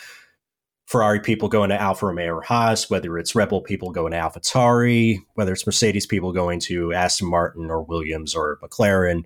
[0.86, 4.18] Ferrari people going to Alfa Romeo or Haas, whether it's Red Bull people going to
[4.18, 9.24] AlphaTauri, whether it's Mercedes people going to Aston Martin or Williams or McLaren,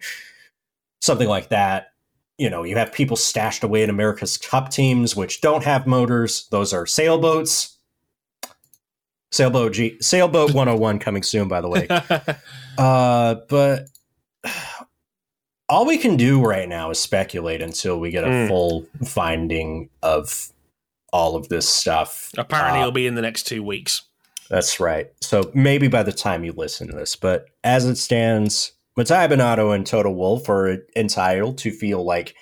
[1.00, 1.88] something like that.
[2.42, 6.48] You know, you have people stashed away in America's Cup teams, which don't have motors.
[6.50, 7.78] Those are sailboats.
[9.32, 11.88] Sailboat G Sailboat 101 coming soon, by the way.
[12.80, 13.90] uh, but
[15.70, 18.48] all we can do right now is speculate until we get a mm.
[18.48, 20.52] full finding of
[21.14, 22.32] all of this stuff.
[22.40, 24.02] Apparently, uh, it'll be in the next two weeks.
[24.50, 25.12] That's right.
[25.22, 29.74] So maybe by the time you listen to this, but as it stands, Mattia Binotto
[29.74, 32.36] and Toto Wolff are entitled to feel like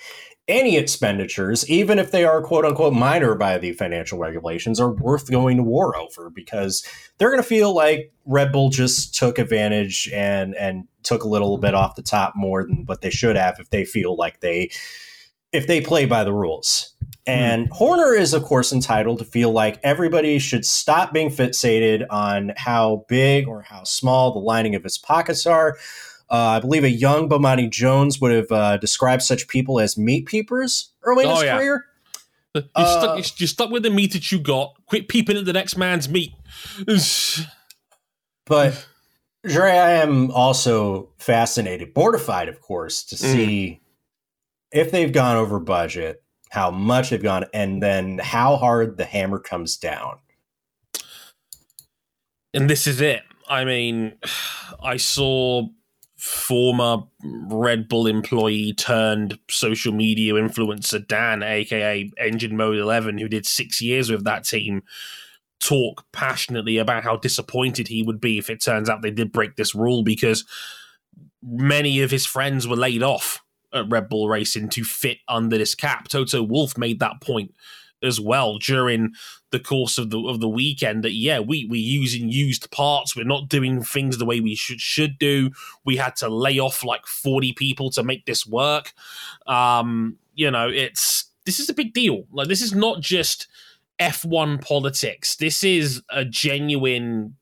[0.48, 5.30] any expenditures, even if they are quote unquote minor by the financial regulations, are worth
[5.30, 6.84] going to war over because
[7.18, 11.60] they're going to feel like Red Bull just took advantage and and took a little
[11.60, 14.72] bit off the top more than what they should have if they feel like they
[15.52, 16.94] if they play by the rules.
[17.28, 17.72] And mm.
[17.72, 23.06] Horner is, of course, entitled to feel like everybody should stop being fixated on how
[23.08, 25.78] big or how small the lining of his pockets are.
[26.32, 30.28] Uh, I believe a young Bomani Jones would have uh, described such people as meat
[30.28, 31.58] peepers early in oh, his yeah.
[31.58, 31.86] career.
[32.54, 34.76] You're, uh, stuck, you're stuck with the meat that you got.
[34.86, 36.34] Quit peeping at the next man's meat.
[38.46, 38.88] but
[39.44, 43.20] Dre, I am also fascinated, mortified, of course, to mm.
[43.20, 44.78] see mm.
[44.78, 49.40] if they've gone over budget, how much they've gone, and then how hard the hammer
[49.40, 50.18] comes down.
[52.54, 53.22] And this is it.
[53.48, 54.14] I mean,
[54.84, 55.68] I saw
[56.20, 63.46] former Red Bull employee turned social media influencer Dan, aka Engine Mode 11, who did
[63.46, 64.84] six years with that team,
[65.62, 69.56] talk passionately about how disappointed he would be if it turns out they did break
[69.56, 70.46] this rule because
[71.42, 73.42] many of his friends were laid off
[73.74, 76.10] at Red Bull Racing to fit under this cap.
[76.10, 77.54] Toto Wolff made that point
[78.04, 79.12] as well during
[79.52, 83.24] the course of the of the weekend that yeah we we're using used parts we're
[83.24, 85.50] not doing things the way we should should do
[85.86, 88.94] we had to lay off like 40 people to make this work
[89.48, 93.48] um you know it's this is a big deal like this is not just
[94.00, 95.36] F1 politics.
[95.36, 97.36] This is a genuine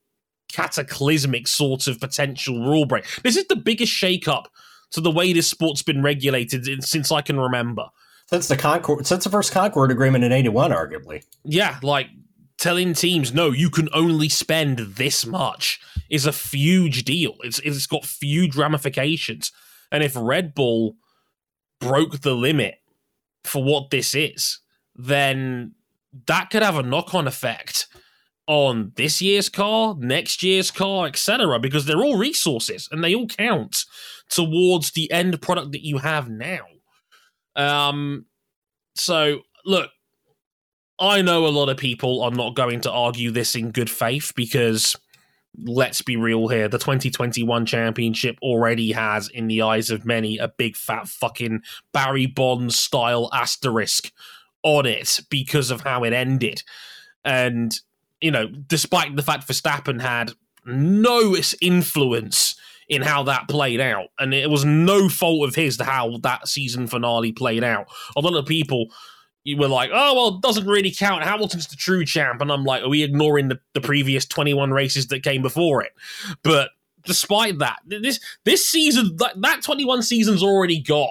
[0.52, 3.04] cataclysmic sort of potential rule break.
[3.22, 4.46] This is the biggest shakeup
[4.90, 7.86] to the way this sport's been regulated since I can remember.
[8.28, 11.24] Since the Concorde, since the first Concorde Agreement in '81, arguably.
[11.44, 12.08] Yeah, like
[12.58, 17.36] telling teams, no, you can only spend this much is a huge deal.
[17.42, 19.52] It's it's got huge ramifications.
[19.90, 20.96] And if Red Bull
[21.80, 22.76] broke the limit
[23.44, 24.58] for what this is,
[24.94, 25.74] then
[26.26, 27.86] that could have a knock on effect
[28.46, 31.58] on this year's car, next year's car, etc.
[31.58, 33.84] Because they're all resources and they all count
[34.28, 36.60] towards the end product that you have now.
[37.58, 38.24] Um,
[38.96, 39.90] so look,
[40.98, 44.32] I know a lot of people are not going to argue this in good faith
[44.34, 44.96] because
[45.64, 50.48] let's be real here, the 2021 championship already has, in the eyes of many, a
[50.48, 54.12] big fat fucking Barry Bonds style asterisk
[54.62, 56.62] on it because of how it ended.
[57.24, 57.78] And,
[58.20, 60.32] you know, despite the fact Verstappen had
[60.64, 62.56] no influence
[62.88, 66.48] in how that played out, and it was no fault of his to how that
[66.48, 67.86] season finale played out.
[68.16, 68.86] A lot of people
[69.56, 71.22] were like, oh, well, it doesn't really count.
[71.22, 72.40] Hamilton's the true champ.
[72.40, 75.92] And I'm like, are we ignoring the, the previous 21 races that came before it?
[76.42, 76.70] But
[77.04, 81.10] despite that, this this season, that, that 21 season's already got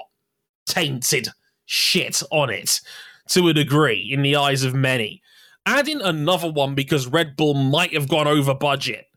[0.66, 1.28] tainted
[1.66, 2.80] shit on it
[3.28, 5.22] to a degree in the eyes of many.
[5.66, 9.07] Adding another one because Red Bull might have gone over budget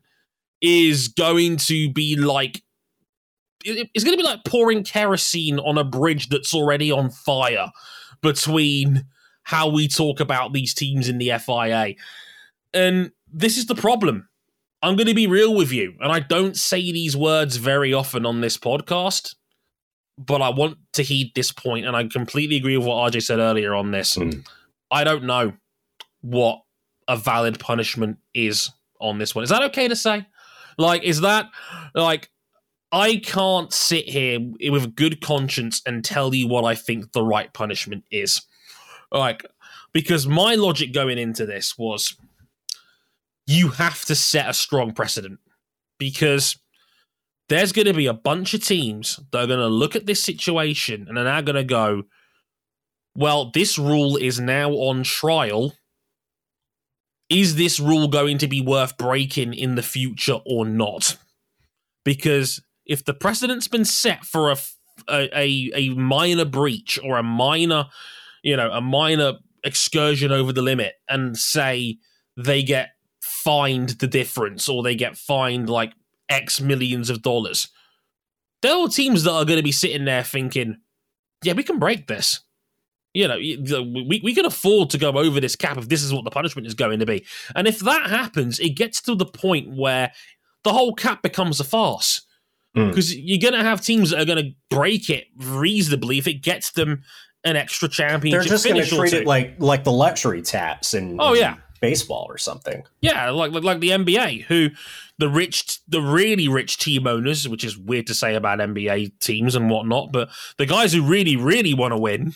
[0.62, 2.62] is going to be like
[3.64, 7.70] it's going to be like pouring kerosene on a bridge that's already on fire
[8.20, 9.04] between
[9.44, 11.94] how we talk about these teams in the FIA.
[12.74, 14.28] And this is the problem.
[14.82, 18.26] I'm going to be real with you, and I don't say these words very often
[18.26, 19.34] on this podcast
[20.18, 23.38] but I want to heed this point, and I completely agree with what RJ said
[23.38, 24.16] earlier on this.
[24.16, 24.46] Mm.
[24.90, 25.54] I don't know
[26.20, 26.62] what
[27.08, 28.70] a valid punishment is
[29.00, 29.42] on this one.
[29.42, 30.26] Is that okay to say?
[30.78, 31.46] Like, is that
[31.94, 32.30] like
[32.90, 37.24] I can't sit here with a good conscience and tell you what I think the
[37.24, 38.42] right punishment is.
[39.10, 39.46] Like,
[39.92, 42.16] Because my logic going into this was
[43.46, 45.40] you have to set a strong precedent
[45.98, 46.56] because
[47.48, 50.22] there's going to be a bunch of teams that are going to look at this
[50.22, 52.04] situation and are now going to go,
[53.14, 55.74] well, this rule is now on trial.
[57.32, 61.16] Is this rule going to be worth breaking in the future or not?
[62.04, 64.56] Because if the precedent's been set for a,
[65.08, 67.86] a, a minor breach or a minor,
[68.42, 71.96] you know, a minor excursion over the limit and say
[72.36, 72.90] they get
[73.22, 75.94] fined the difference or they get fined like
[76.28, 77.68] X millions of dollars.
[78.60, 80.76] There are teams that are going to be sitting there thinking,
[81.42, 82.40] yeah, we can break this.
[83.14, 86.24] You know, we, we can afford to go over this cap if this is what
[86.24, 87.26] the punishment is going to be.
[87.54, 90.12] And if that happens, it gets to the point where
[90.64, 92.22] the whole cap becomes a farce.
[92.74, 93.20] Because mm.
[93.22, 96.70] you're going to have teams that are going to break it reasonably if it gets
[96.70, 97.02] them
[97.44, 98.40] an extra championship.
[98.40, 102.24] They're just going to treat it like like the luxury tax and oh yeah, baseball
[102.30, 102.82] or something.
[103.02, 104.70] Yeah, like, like like the NBA, who
[105.18, 109.54] the rich, the really rich team owners, which is weird to say about NBA teams
[109.54, 112.34] and whatnot, but the guys who really, really want to win,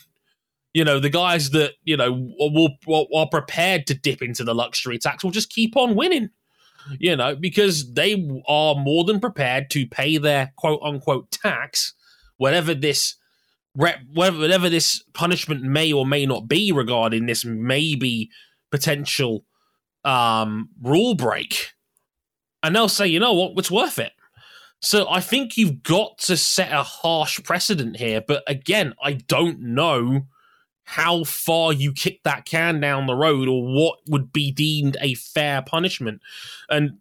[0.76, 4.98] you know, the guys that you know will, are prepared to dip into the luxury
[4.98, 6.28] tax will just keep on winning.
[7.00, 8.12] You know, because they
[8.46, 11.94] are more than prepared to pay their quote unquote tax,
[12.36, 13.14] whatever this
[13.72, 18.28] whatever this punishment may or may not be regarding this maybe
[18.70, 19.46] potential
[20.04, 21.72] um, rule break,
[22.62, 24.12] and they'll say, you know what, it's worth it.
[24.82, 28.20] So I think you've got to set a harsh precedent here.
[28.20, 30.26] But again, I don't know
[30.86, 35.14] how far you kick that can down the road or what would be deemed a
[35.14, 36.22] fair punishment.
[36.70, 36.98] And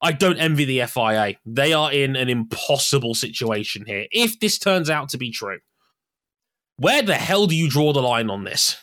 [0.00, 1.34] I don't envy the FIA.
[1.44, 4.06] They are in an impossible situation here.
[4.12, 5.58] If this turns out to be true,
[6.76, 8.76] where the hell do you draw the line on this?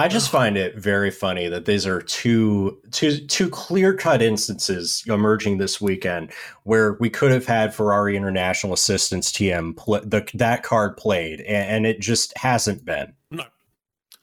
[0.00, 5.02] I just find it very funny that these are two two two clear cut instances
[5.08, 6.30] emerging this weekend
[6.62, 11.70] where we could have had Ferrari International Assistance TM pl- the, that card played, and,
[11.70, 13.12] and, it just hasn't been.
[13.32, 13.42] No,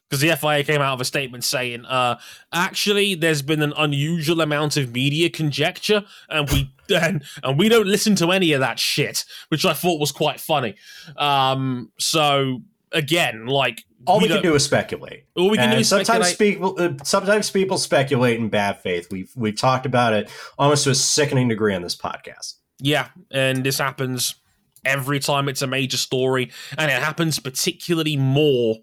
[0.09, 2.19] because the FIA came out of a statement saying, uh,
[2.53, 7.87] actually, there's been an unusual amount of media conjecture, and we and, and we don't
[7.87, 10.75] listen to any of that shit, which I thought was quite funny.
[11.17, 12.61] Um, so
[12.93, 15.25] again, like all we, we can do is speculate.
[15.35, 16.75] All we can and do is sometimes people.
[16.77, 19.07] Uh, sometimes people speculate in bad faith.
[19.11, 22.55] We've we've talked about it almost to a sickening degree on this podcast.
[22.79, 24.35] Yeah, and this happens
[24.83, 28.77] every time it's a major story, and it happens particularly more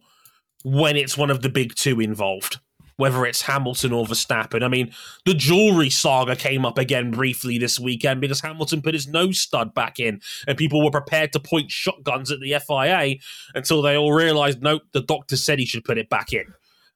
[0.64, 2.61] when it's one of the big two involved
[3.03, 4.62] whether it's Hamilton or Verstappen.
[4.62, 4.93] I mean,
[5.27, 9.75] the jewelry saga came up again briefly this weekend because Hamilton put his nose stud
[9.75, 13.17] back in, and people were prepared to point shotguns at the FIA
[13.57, 16.45] until they all realized, nope, the doctor said he should put it back in.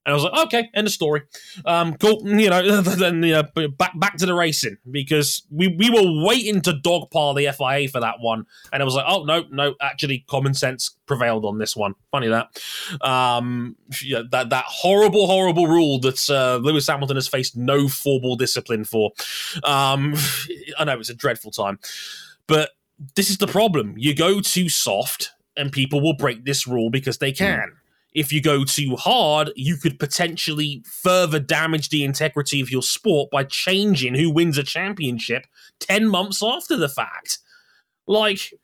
[0.07, 1.23] And I was like, okay, end of story.
[1.65, 2.23] Um, cool.
[2.25, 6.61] You know, then you know, back back to the racing because we, we were waiting
[6.63, 10.25] to dogpile the FIA for that one, and I was like, oh no, no, actually,
[10.29, 11.95] common sense prevailed on this one.
[12.13, 12.49] Funny that.
[13.01, 18.37] Um, yeah, that that horrible, horrible rule that uh, Lewis Hamilton has faced no formal
[18.37, 19.11] discipline for.
[19.65, 20.15] Um,
[20.79, 21.81] I know it's a dreadful time,
[22.47, 22.71] but
[23.17, 23.95] this is the problem.
[23.97, 27.73] You go too soft, and people will break this rule because they can
[28.17, 33.31] if you go too hard, you could potentially further damage the integrity of your sport
[33.31, 35.47] by changing who wins a championship
[35.81, 37.39] 10 months after the fact.
[38.07, 38.55] Like,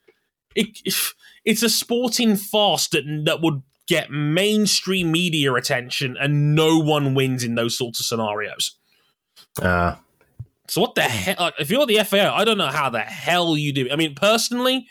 [0.55, 0.79] it,
[1.45, 7.43] it's a sporting farce that, that would get mainstream media attention and no one wins
[7.43, 8.75] in those sorts of scenarios.
[9.61, 9.95] Uh,
[10.67, 11.35] so what the hell?
[11.39, 13.87] Like, if you're the FIA, I don't know how the hell you do.
[13.91, 14.87] I mean, personally,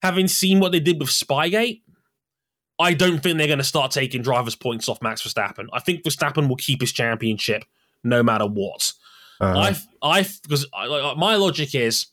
[0.00, 1.82] having seen what they did with Spygate,
[2.78, 5.66] I don't think they're going to start taking drivers' points off Max Verstappen.
[5.72, 7.64] I think Verstappen will keep his championship
[8.04, 8.92] no matter what.
[9.40, 9.72] Uh-huh.
[10.02, 10.66] I, I, because
[11.16, 12.06] my logic is,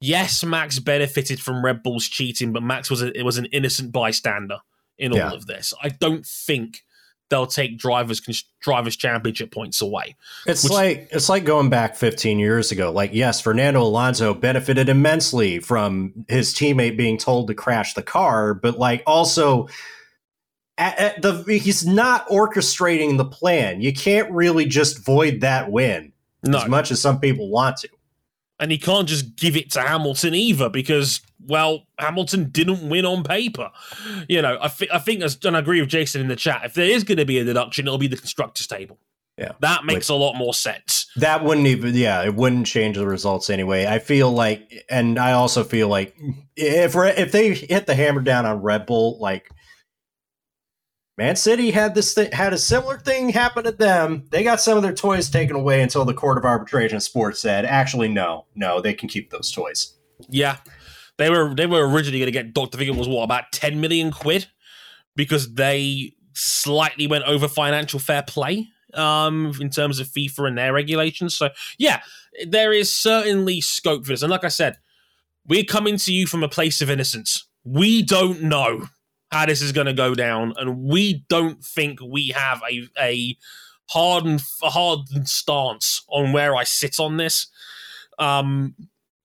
[0.00, 3.92] yes, Max benefited from Red Bull's cheating, but Max was a, it was an innocent
[3.92, 4.58] bystander
[4.98, 5.32] in all yeah.
[5.32, 5.74] of this.
[5.82, 6.82] I don't think
[7.30, 8.20] they'll take drivers
[8.60, 10.16] drivers championship points away.
[10.46, 12.92] It's which, like it's like going back 15 years ago.
[12.92, 18.52] Like yes, Fernando Alonso benefited immensely from his teammate being told to crash the car,
[18.52, 19.68] but like also
[20.76, 23.80] at, at the he's not orchestrating the plan.
[23.80, 26.12] You can't really just void that win
[26.42, 26.58] no.
[26.58, 27.88] as much as some people want to.
[28.60, 33.24] And he can't just give it to Hamilton either because well, Hamilton didn't win on
[33.24, 33.70] paper.
[34.28, 36.62] You know, I, th- I think, as, and I agree with Jason in the chat,
[36.64, 38.98] if there is going to be a deduction, it'll be the constructors table.
[39.38, 39.52] Yeah.
[39.60, 41.10] That makes a lot more sense.
[41.16, 43.86] That wouldn't even, yeah, it wouldn't change the results anyway.
[43.86, 46.14] I feel like, and I also feel like
[46.56, 49.50] if if they hit the hammer down on Red Bull, like
[51.20, 54.24] Man City had this th- had a similar thing happen to them.
[54.30, 57.42] They got some of their toys taken away until the Court of Arbitration of Sports
[57.42, 59.98] said, actually, no, no, they can keep those toys.
[60.30, 60.56] Yeah,
[61.18, 62.80] they were they were originally going to get Doctor.
[62.80, 64.46] It was what about ten million quid
[65.14, 70.72] because they slightly went over financial fair play um, in terms of FIFA and their
[70.72, 71.36] regulations.
[71.36, 72.00] So yeah,
[72.46, 74.22] there is certainly scope for this.
[74.22, 74.78] And like I said,
[75.46, 77.46] we're coming to you from a place of innocence.
[77.62, 78.88] We don't know
[79.30, 83.36] how this is going to go down, and we don't think we have a a
[83.90, 87.48] hardened a hardened stance on where I sit on this.
[88.18, 88.74] Um,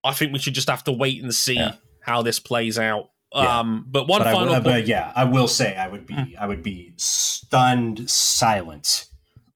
[0.04, 1.74] I think we should just have to wait and see yeah.
[2.00, 3.10] how this plays out.
[3.34, 3.60] Yeah.
[3.60, 6.36] Um, but one but final, I, but yeah, I will say I would be mm.
[6.40, 9.08] I would be stunned silent,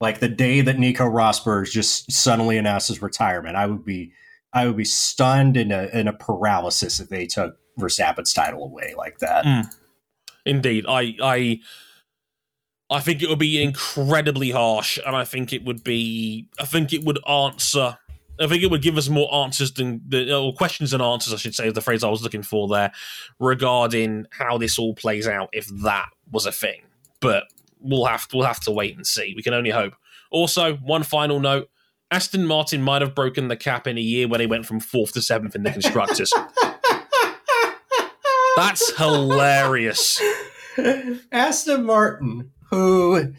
[0.02, 3.56] like the day that Nico Rosberg just suddenly announced his retirement.
[3.56, 4.12] I would be
[4.52, 8.96] I would be stunned in a in a paralysis if they took Verstappen's title away
[8.98, 9.46] like that.
[9.46, 9.74] Mm.
[10.46, 11.60] Indeed, I I
[12.90, 16.94] I think it would be incredibly harsh, and I think it would be I think
[16.94, 17.98] it would answer.
[18.42, 21.38] I think it would give us more answers than the or questions and answers, I
[21.38, 22.92] should say, is the phrase I was looking for there,
[23.38, 26.84] regarding how this all plays out if that was a thing.
[27.20, 27.44] But
[27.80, 29.34] we'll have we'll have to wait and see.
[29.36, 29.94] We can only hope.
[30.32, 31.70] Also, one final note:
[32.12, 35.14] Aston Martin might have broken the cap in a year when they went from fourth
[35.14, 36.34] to seventh in the constructors.
[38.60, 40.22] That's hilarious.
[41.32, 43.34] Aston Martin, who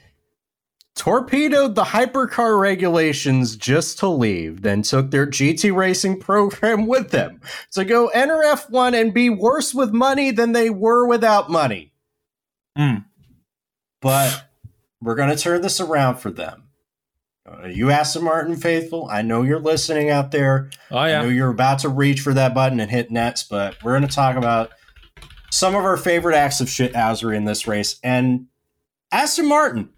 [0.97, 7.43] torpedoed the hypercar regulations just to leave, then took their GT racing program with them
[7.73, 11.93] to go enter F1 and be worse with money than they were without money.
[12.79, 13.05] Mm.
[14.01, 14.49] But
[15.03, 16.65] we're going to turn this around for them.
[17.69, 20.71] You Aston Martin faithful, I know you're listening out there.
[20.91, 21.19] Oh, yeah.
[21.19, 24.09] I know you're about to reach for that button and hit nets, but we're going
[24.09, 24.71] to talk about
[25.51, 27.99] some of our favorite acts of shit, shithousery in this race.
[28.03, 28.47] And
[29.13, 29.91] Aston Martin,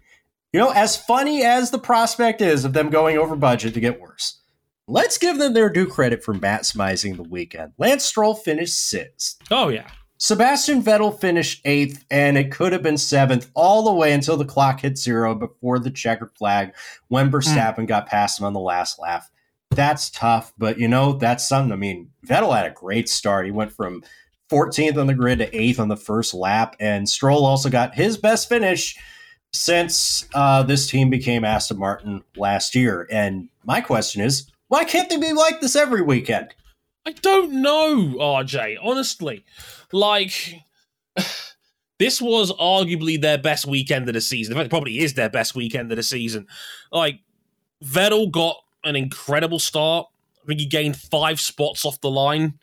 [0.51, 4.01] you know, as funny as the prospect is of them going over budget to get
[4.01, 4.39] worse,
[4.87, 7.73] let's give them their due credit for maximizing the weekend.
[7.77, 9.37] Lance Stroll finished sixth.
[9.49, 9.87] Oh, yeah.
[10.17, 14.45] Sebastian Vettel finished eighth, and it could have been seventh all the way until the
[14.45, 16.73] clock hit zero before the checkered flag
[17.09, 17.35] when hmm.
[17.35, 17.87] Verstappen mm.
[17.87, 19.25] got past him on the last lap.
[19.71, 21.73] That's tough, but you know, that's something.
[21.73, 23.45] I mean, Vettel had a great start.
[23.45, 24.03] He went from
[24.53, 26.75] 14th on the grid to 8th on the first lap.
[26.79, 28.95] And Stroll also got his best finish
[29.51, 33.07] since uh, this team became Aston Martin last year.
[33.11, 36.53] And my question is, why can't they be like this every weekend?
[37.05, 39.43] I don't know, RJ, honestly.
[39.91, 40.61] Like,
[41.99, 44.53] this was arguably their best weekend of the season.
[44.53, 46.45] In fact, it probably is their best weekend of the season.
[46.91, 47.21] Like,
[47.83, 50.07] Vettel got an incredible start.
[50.43, 52.59] I think he gained five spots off the line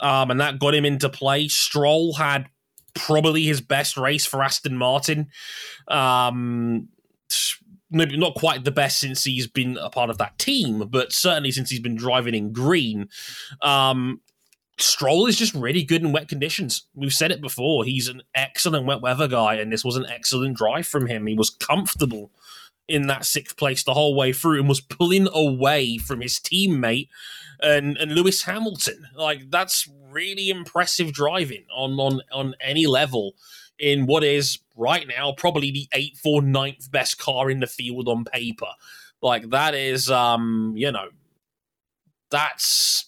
[0.00, 1.48] um, and that got him into play.
[1.48, 2.48] Stroll had
[2.94, 5.28] probably his best race for Aston Martin.
[5.88, 6.88] Um,
[7.90, 11.50] maybe not quite the best since he's been a part of that team, but certainly
[11.50, 13.08] since he's been driving in green.
[13.62, 14.20] Um,
[14.78, 16.86] Stroll is just really good in wet conditions.
[16.94, 17.84] We've said it before.
[17.84, 21.26] He's an excellent wet weather guy, and this was an excellent drive from him.
[21.26, 22.30] He was comfortable
[22.88, 27.08] in that sixth place the whole way through and was pulling away from his teammate
[27.60, 29.06] and and Lewis Hamilton.
[29.14, 33.34] Like that's really impressive driving on on on any level
[33.78, 38.08] in what is right now probably the eighth or ninth best car in the field
[38.08, 38.72] on paper.
[39.20, 41.08] Like that is um, you know,
[42.30, 43.07] that's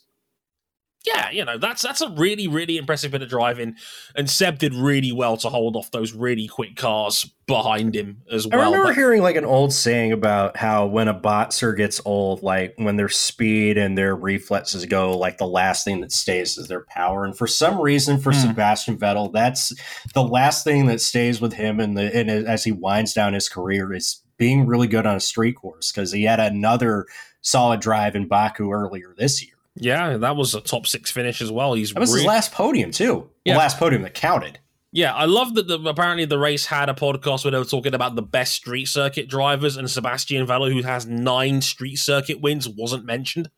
[1.06, 3.76] yeah, you know, that's that's a really, really impressive bit of driving.
[4.14, 8.46] And Seb did really well to hold off those really quick cars behind him as
[8.46, 8.60] well.
[8.60, 12.42] I remember but- hearing like an old saying about how when a boxer gets old,
[12.42, 16.68] like when their speed and their reflexes go, like the last thing that stays is
[16.68, 17.24] their power.
[17.24, 18.48] And for some reason, for mm.
[18.48, 19.72] Sebastian Vettel, that's
[20.12, 21.80] the last thing that stays with him.
[21.80, 25.20] And the and as he winds down his career is being really good on a
[25.20, 27.06] street course because he had another
[27.40, 29.54] solid drive in Baku earlier this year.
[29.76, 31.74] Yeah, that was a top six finish as well.
[31.74, 33.30] He's that was re- his last podium too.
[33.44, 33.54] Yeah.
[33.54, 34.58] The last podium that counted.
[34.92, 35.68] Yeah, I love that.
[35.68, 38.86] The, apparently, the race had a podcast where they were talking about the best street
[38.86, 43.50] circuit drivers, and Sebastian Vettel, who has nine street circuit wins, wasn't mentioned.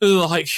[0.00, 0.48] Like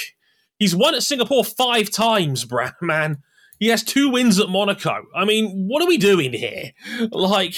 [0.57, 2.45] he's won at Singapore five times,
[2.81, 3.21] man.
[3.59, 5.03] He has two wins at Monaco.
[5.15, 6.71] I mean, what are we doing here?
[7.11, 7.55] Like,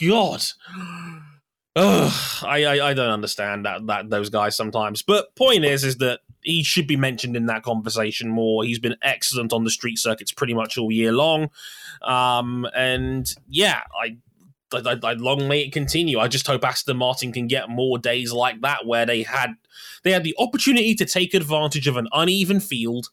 [0.00, 0.42] God.
[1.76, 2.12] Ugh,
[2.46, 5.02] I, I, I don't understand that that those guys sometimes.
[5.02, 8.64] But point is, is that he should be mentioned in that conversation more.
[8.64, 11.50] He's been excellent on the street circuits pretty much all year long.
[12.02, 14.18] Um, and yeah, I,
[14.72, 16.18] I, I, long may it continue.
[16.18, 19.54] I just hope Aston Martin can get more days like that where they had
[20.02, 23.08] they had the opportunity to take advantage of an uneven field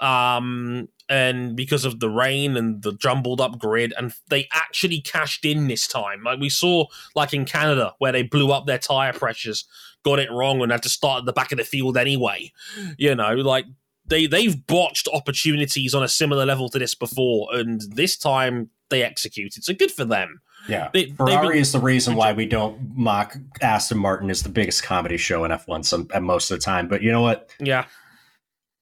[0.00, 5.44] Um, and because of the rain and the jumbled up grid, and they actually cashed
[5.44, 6.22] in this time.
[6.22, 9.66] Like we saw, like in Canada, where they blew up their tire pressures,
[10.04, 12.52] got it wrong, and had to start at the back of the field anyway.
[12.98, 13.66] You know, like
[14.06, 19.02] they they've botched opportunities on a similar level to this before, and this time they
[19.02, 19.64] executed.
[19.64, 20.40] So good for them.
[20.68, 24.50] Yeah, they, Ferrari been, is the reason why we don't mock Aston Martin as the
[24.50, 26.86] biggest comedy show in F1 some most of the time.
[26.86, 27.50] But you know what?
[27.58, 27.86] Yeah,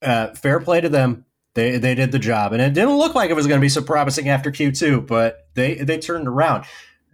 [0.02, 1.24] uh, fair play to them.
[1.54, 3.68] They they did the job, and it didn't look like it was going to be
[3.68, 6.64] so promising after Q two, but they they turned around.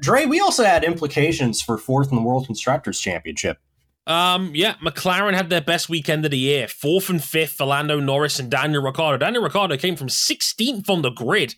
[0.01, 3.59] Dre, we also had implications for fourth in the World Constructors Championship.
[4.07, 6.69] Um, yeah, McLaren had their best weekend of the year.
[6.69, 9.19] Fourth and fifth for Lando Norris and Daniel Ricciardo.
[9.19, 11.55] Daniel Ricciardo came from 16th on the grid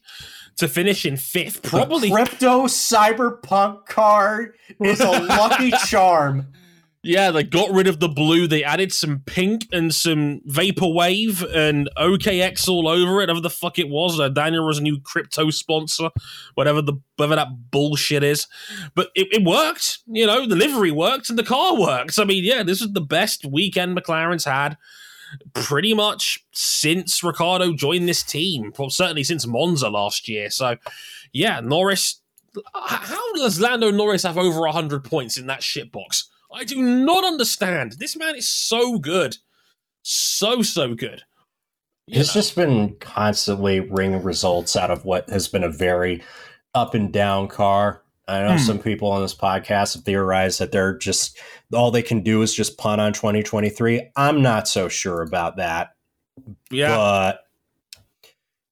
[0.57, 1.63] to finish in fifth.
[1.63, 6.47] Probably the crypto cyberpunk card is a lucky charm.
[7.07, 8.49] Yeah, they got rid of the blue.
[8.49, 13.27] They added some pink and some vaporwave and OKX all over it.
[13.27, 14.19] Whatever the fuck it was.
[14.19, 16.11] Uh, Daniel was a new crypto sponsor,
[16.55, 18.49] whatever the whatever that bullshit is.
[18.97, 20.01] But it, it worked.
[20.07, 22.19] You know, the livery worked and the car works.
[22.19, 24.77] I mean, yeah, this is the best weekend McLaren's had
[25.55, 28.73] pretty much since Ricciardo joined this team.
[28.77, 30.51] Well, certainly since Monza last year.
[30.51, 30.77] So,
[31.33, 32.21] yeah, Norris.
[32.75, 36.25] How does Lando Norris have over 100 points in that shitbox?
[36.57, 37.97] I do not understand.
[37.99, 39.37] This man is so good.
[40.03, 41.23] So, so good.
[42.07, 42.41] You He's know.
[42.41, 46.23] just been constantly wringing results out of what has been a very
[46.75, 48.03] up and down car.
[48.27, 48.59] I know hmm.
[48.59, 51.39] some people on this podcast have theorized that they're just
[51.75, 54.11] all they can do is just punt on 2023.
[54.17, 55.91] I'm not so sure about that.
[56.71, 56.97] Yeah.
[56.97, 57.41] But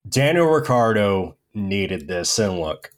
[0.08, 2.38] Daniel Ricciardo needed this.
[2.38, 2.93] And look,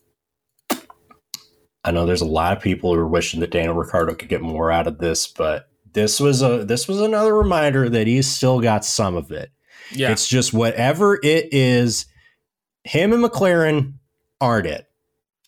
[1.87, 4.43] I know there's a lot of people who are wishing that Daniel Ricciardo could get
[4.43, 8.61] more out of this, but this was a this was another reminder that he's still
[8.61, 9.51] got some of it.
[9.93, 10.11] Yeah.
[10.11, 12.07] It's just whatever it is,
[12.83, 13.95] him and McLaren
[14.41, 14.87] aren't it.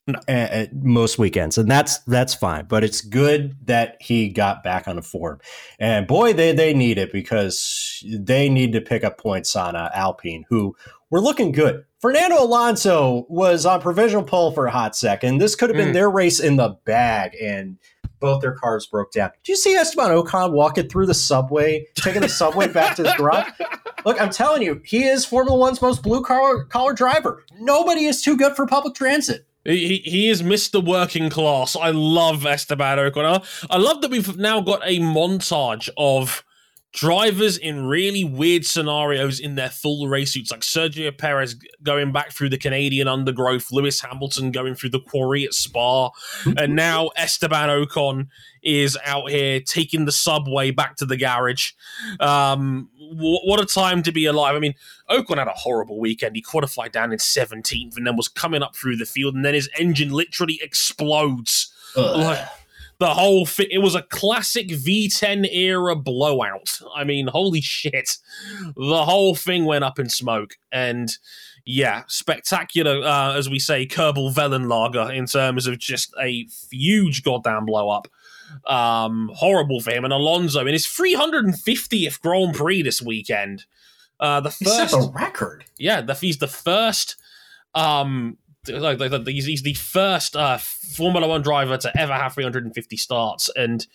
[0.07, 0.20] No.
[0.26, 2.64] At, at most weekends, and that's that's fine.
[2.64, 5.39] But it's good that he got back on the form,
[5.78, 9.91] and boy, they they need it because they need to pick up points on uh,
[9.93, 10.74] Alpine, who
[11.11, 11.84] were looking good.
[12.00, 15.38] Fernando Alonso was on provisional pole for a hot second.
[15.38, 15.94] This could have been mm.
[15.94, 17.78] their race in the bag, and
[18.20, 19.30] both their cars broke down.
[19.42, 23.14] Did you see Esteban Ocon walking through the subway, taking the subway back to his
[23.14, 23.48] garage?
[24.04, 27.44] Look, I'm telling you, he is Formula One's most blue collar, collar driver.
[27.59, 29.46] Nobody is too good for public transit.
[29.64, 30.84] He, he is Mr.
[30.84, 31.76] Working Class.
[31.76, 33.66] I love Esteban Ocon.
[33.68, 36.44] I love that we've now got a montage of
[36.93, 42.32] drivers in really weird scenarios in their full race suits, like Sergio Perez going back
[42.32, 46.11] through the Canadian undergrowth, Lewis Hamilton going through the quarry at Spa,
[46.57, 48.28] and now Esteban Ocon
[48.62, 51.72] is out here taking the subway back to the garage.
[52.20, 54.57] Um, what a time to be alive.
[54.57, 54.74] I mean,
[55.11, 56.36] Ocon had a horrible weekend.
[56.36, 59.55] He qualified down in 17th and then was coming up through the field, and then
[59.55, 61.72] his engine literally explodes.
[61.97, 62.49] Like,
[62.99, 66.80] the whole thing, it was a classic V10 era blowout.
[66.94, 68.18] I mean, holy shit.
[68.76, 70.57] The whole thing went up in smoke.
[70.72, 71.11] And
[71.64, 77.66] yeah, spectacular, uh, as we say, Kerbal Wellenlager in terms of just a huge goddamn
[77.66, 78.09] blow up.
[78.66, 80.05] Um, horrible for him.
[80.05, 83.64] And Alonso in his 350th Grand Prix this weekend.
[84.18, 85.64] Uh, the first he set the record.
[85.78, 87.16] Yeah, the, he's the first.
[87.74, 93.86] Um, he's, he's the first uh, Formula One driver to ever have 350 starts, and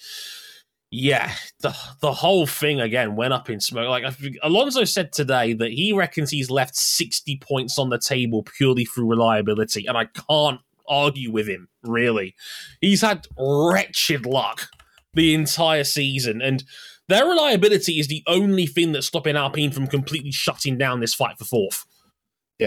[0.95, 3.89] yeah, the the whole thing again went up in smoke.
[3.89, 4.03] Like
[4.43, 9.09] Alonso said today that he reckons he's left 60 points on the table purely through
[9.09, 12.35] reliability, and I can't argue with him, really.
[12.79, 14.69] He's had wretched luck
[15.13, 16.63] the entire season, and
[17.07, 21.37] their reliability is the only thing that's stopping Alpine from completely shutting down this fight
[21.37, 21.85] for fourth.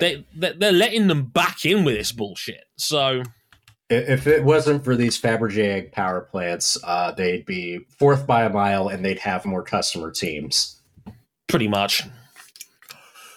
[0.01, 0.22] Yeah.
[0.34, 2.64] They, they're letting them back in with this bullshit.
[2.76, 3.22] So.
[3.88, 8.88] If it wasn't for these Fabergé power plants, uh, they'd be fourth by a mile
[8.88, 10.80] and they'd have more customer teams.
[11.47, 12.03] Pretty much.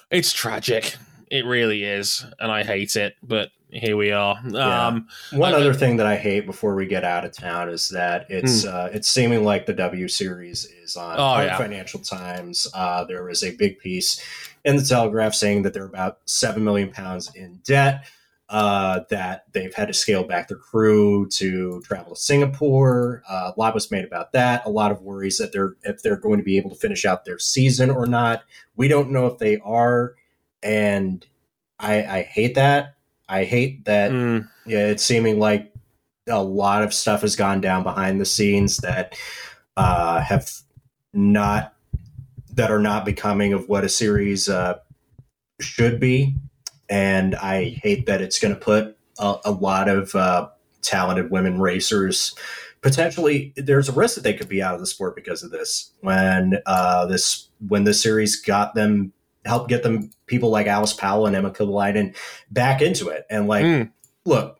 [0.09, 0.95] It's tragic.
[1.29, 2.25] It really is.
[2.39, 3.15] And I hate it.
[3.21, 4.39] But here we are.
[4.47, 4.87] Yeah.
[4.87, 7.89] Um, One I, other thing that I hate before we get out of town is
[7.89, 8.69] that it's hmm.
[8.71, 11.57] uh, it's seeming like the W series is on oh, yeah.
[11.57, 12.67] Financial Times.
[12.73, 14.23] Uh, there was a big piece
[14.65, 18.05] in the Telegraph saying that they're about seven million pounds in debt.
[18.49, 23.21] Uh, that they've had to scale back their crew to travel to Singapore.
[23.29, 24.65] Uh, a lot was made about that.
[24.65, 27.25] A lot of worries that they're if they're going to be able to finish out
[27.25, 28.41] their season or not.
[28.75, 30.15] We don't know if they are,
[30.63, 31.23] and
[31.79, 32.95] I, I hate that.
[33.27, 34.11] I hate that.
[34.11, 34.49] Mm.
[34.65, 35.71] Yeah, it's seeming like
[36.27, 39.15] a lot of stuff has gone down behind the scenes that
[39.77, 40.51] uh, have
[41.13, 41.75] not
[42.59, 44.77] that are not becoming of what a series uh,
[45.61, 46.35] should be,
[46.89, 50.49] and I hate that it's going to put a, a, lot of uh,
[50.81, 52.35] talented women racers
[52.81, 53.53] potentially.
[53.55, 55.93] There's a risk that they could be out of the sport because of this.
[56.01, 59.13] When uh, this when this series got them
[59.45, 62.13] help get them people like Alice Powell and Emma Kimiläinen
[62.51, 63.89] back into it, and like, mm.
[64.25, 64.58] look,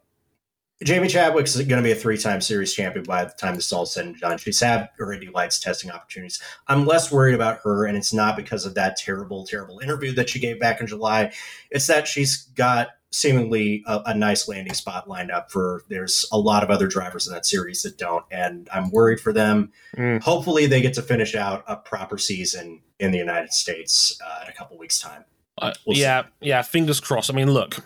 [0.84, 3.86] Jamie Chadwick's going to be a three-time series champion by the time this is all
[3.86, 4.38] said and done.
[4.38, 6.42] She's had already lights testing opportunities.
[6.68, 10.30] I'm less worried about her, and it's not because of that terrible, terrible interview that
[10.30, 11.34] she gave back in July.
[11.70, 15.84] It's that she's got seemingly a, a nice landing spot lined up for.
[15.90, 19.34] There's a lot of other drivers in that series that don't, and I'm worried for
[19.34, 19.74] them.
[19.98, 20.22] Mm.
[20.22, 24.50] Hopefully, they get to finish out a proper season in the United States uh, in
[24.50, 25.26] a couple weeks' time.
[25.58, 26.30] Uh, we'll yeah, see.
[26.42, 26.62] yeah.
[26.62, 27.30] Fingers crossed.
[27.30, 27.80] I mean, look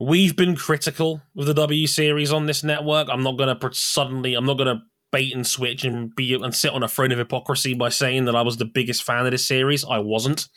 [0.00, 3.08] We've been critical of the W series on this network.
[3.10, 6.54] I'm not going to suddenly, I'm not going to bait and switch and be and
[6.54, 9.32] sit on a throne of hypocrisy by saying that I was the biggest fan of
[9.32, 9.84] this series.
[9.84, 10.48] I wasn't.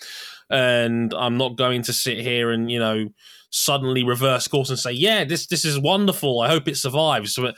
[0.50, 3.10] And I'm not going to sit here and, you know,
[3.50, 6.42] suddenly reverse course and say, yeah, this this is wonderful.
[6.42, 7.36] I hope it survives.
[7.36, 7.56] But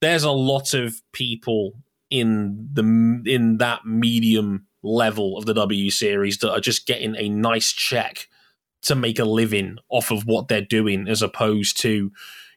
[0.00, 1.72] there's a lot of people
[2.10, 2.82] in the
[3.26, 8.28] in that medium level of the W series that are just getting a nice check
[8.84, 12.10] to make a living off of what they're doing as opposed to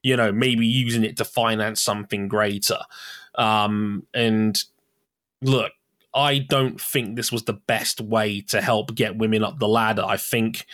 [0.04, 2.80] you know maybe using it to finance something greater.
[3.36, 4.58] Um, and
[5.42, 5.72] look
[6.14, 10.04] i don't think this was the best way to help get women up the ladder.
[10.04, 10.66] I think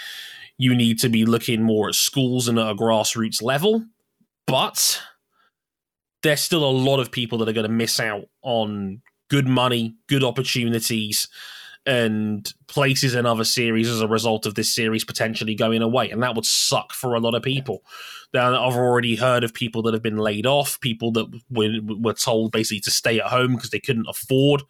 [0.57, 3.83] you need to be looking more at schools and at a grassroots level
[4.47, 5.01] but
[6.21, 9.95] there's still a lot of people that are going to miss out on good money
[10.07, 11.27] good opportunities
[11.85, 16.09] and places in other series as a result of this series potentially going away.
[16.09, 17.83] And that would suck for a lot of people.
[18.33, 22.13] Now, I've already heard of people that have been laid off, people that were, were
[22.13, 24.63] told basically to stay at home because they couldn't afford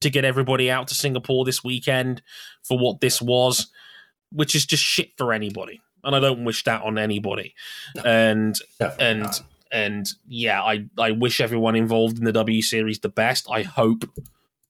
[0.00, 2.22] to get everybody out to Singapore this weekend
[2.62, 3.70] for what this was,
[4.32, 5.80] which is just shit for anybody.
[6.02, 7.54] And I don't wish that on anybody.
[7.94, 8.58] No, and
[9.00, 9.42] and not.
[9.72, 13.46] and yeah, I I wish everyone involved in the W series the best.
[13.50, 14.04] I hope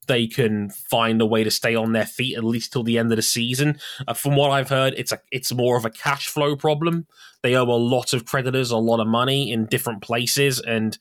[0.06, 3.12] they can find a way to stay on their feet at least till the end
[3.12, 3.78] of the season.
[4.06, 7.06] Uh, from what I've heard, it's a it's more of a cash flow problem.
[7.42, 10.98] They owe a lot of creditors a lot of money in different places, and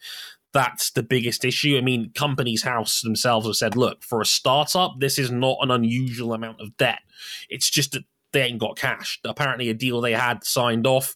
[0.53, 1.77] that's the biggest issue.
[1.77, 5.71] I mean, Companies House themselves have said, look, for a startup, this is not an
[5.71, 6.99] unusual amount of debt.
[7.49, 9.19] It's just that they ain't got cash.
[9.23, 11.15] Apparently, a deal they had signed off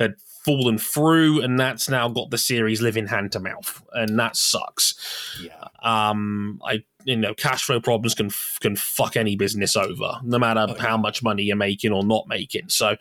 [0.00, 0.14] had
[0.44, 4.94] fallen through, and that's now got the series living hand to mouth, and that sucks.
[5.40, 5.68] Yeah.
[5.82, 8.30] Um, I you know, cash flow problems can
[8.60, 10.82] can fuck any business over, no matter oh, yeah.
[10.82, 12.68] how much money you're making or not making.
[12.68, 12.96] So.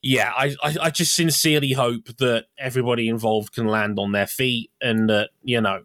[0.00, 4.70] Yeah, I, I, I just sincerely hope that everybody involved can land on their feet
[4.80, 5.82] and that, you know,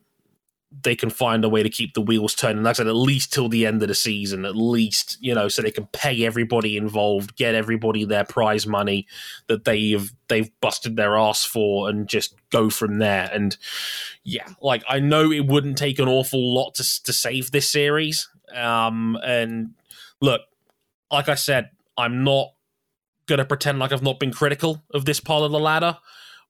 [0.81, 2.63] they can find a way to keep the wheels turning.
[2.63, 5.47] Like I said, at least till the end of the season, at least you know,
[5.47, 9.07] so they can pay everybody involved, get everybody their prize money
[9.47, 13.29] that they've they've busted their ass for, and just go from there.
[13.31, 13.55] And
[14.23, 18.29] yeah, like I know it wouldn't take an awful lot to to save this series.
[18.53, 19.75] Um, and
[20.21, 20.41] look,
[21.11, 22.49] like I said, I'm not
[23.25, 25.97] gonna pretend like I've not been critical of this part of the ladder,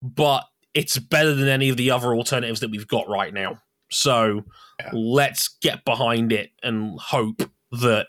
[0.01, 3.59] but it's better than any of the other alternatives that we've got right now.
[3.91, 4.43] So
[4.79, 4.89] yeah.
[4.93, 8.07] let's get behind it and hope that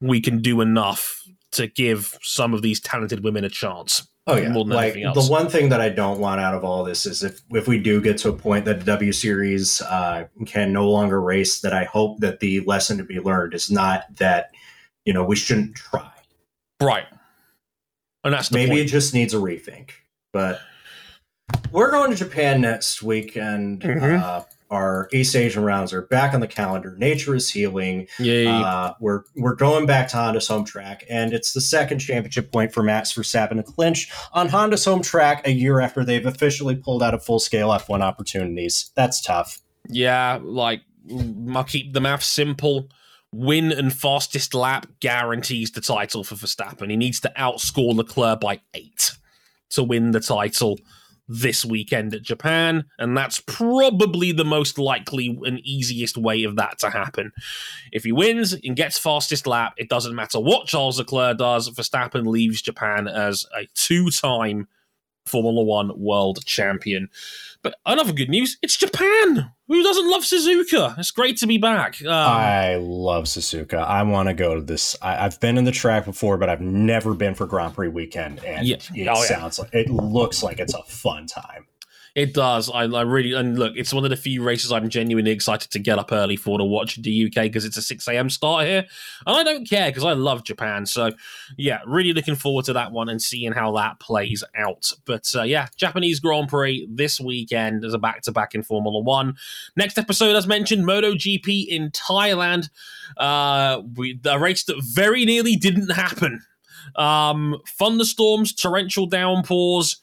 [0.00, 1.22] we can do enough
[1.52, 4.06] to give some of these talented women a chance.
[4.26, 7.24] Oh yeah, like the one thing that I don't want out of all this is
[7.24, 10.88] if if we do get to a point that the W Series uh, can no
[10.88, 14.52] longer race, that I hope that the lesson to be learned is not that
[15.04, 16.12] you know we shouldn't try.
[16.80, 17.06] Right,
[18.22, 18.80] and that's maybe point.
[18.82, 19.90] it just needs a rethink.
[20.32, 20.60] But
[21.72, 24.22] we're going to Japan next week, and mm-hmm.
[24.22, 26.94] uh, our East Asian rounds are back on the calendar.
[26.96, 28.06] Nature is healing.
[28.18, 28.46] Yay.
[28.46, 32.72] Uh, we're we're going back to Honda's home track, and it's the second championship point
[32.72, 37.02] for Max Verstappen to clinch on Honda's home track a year after they've officially pulled
[37.02, 38.90] out of full scale F1 opportunities.
[38.94, 39.60] That's tough.
[39.88, 40.82] Yeah, like
[41.54, 42.88] I'll keep the math simple.
[43.32, 46.90] Win and fastest lap guarantees the title for Verstappen.
[46.90, 49.12] He needs to outscore Leclerc by eight
[49.70, 50.78] to win the title
[51.32, 56.80] this weekend at Japan, and that's probably the most likely and easiest way of that
[56.80, 57.30] to happen.
[57.92, 62.26] If he wins and gets fastest lap, it doesn't matter what Charles Leclerc does, Verstappen
[62.26, 64.66] leaves Japan as a two time
[65.24, 67.08] Formula One world champion.
[67.62, 69.52] But another good news it's Japan.
[69.68, 70.98] Who doesn't love Suzuka?
[70.98, 72.00] It's great to be back.
[72.02, 73.84] Um, I love Suzuka.
[73.84, 74.96] I want to go to this.
[75.02, 78.42] I, have been in the track before, but I've never been for Grand Prix weekend.
[78.44, 78.76] And yeah.
[78.94, 79.64] it oh, sounds yeah.
[79.64, 81.66] like it looks like it's a fun time.
[82.20, 82.68] It does.
[82.68, 85.78] I, I, really and look, it's one of the few races I'm genuinely excited to
[85.78, 88.28] get up early for to watch in the UK because it's a 6 a.m.
[88.28, 88.84] start here,
[89.26, 90.84] and I don't care because I love Japan.
[90.84, 91.12] So
[91.56, 94.92] yeah, really looking forward to that one and seeing how that plays out.
[95.06, 99.00] But uh, yeah, Japanese Grand Prix this weekend as a back to back in Formula
[99.00, 99.36] One.
[99.74, 102.68] Next episode, as mentioned, MotoGP in Thailand.
[103.16, 106.42] Uh, we, a race that very nearly didn't happen.
[106.96, 110.02] Um, thunderstorms, torrential downpours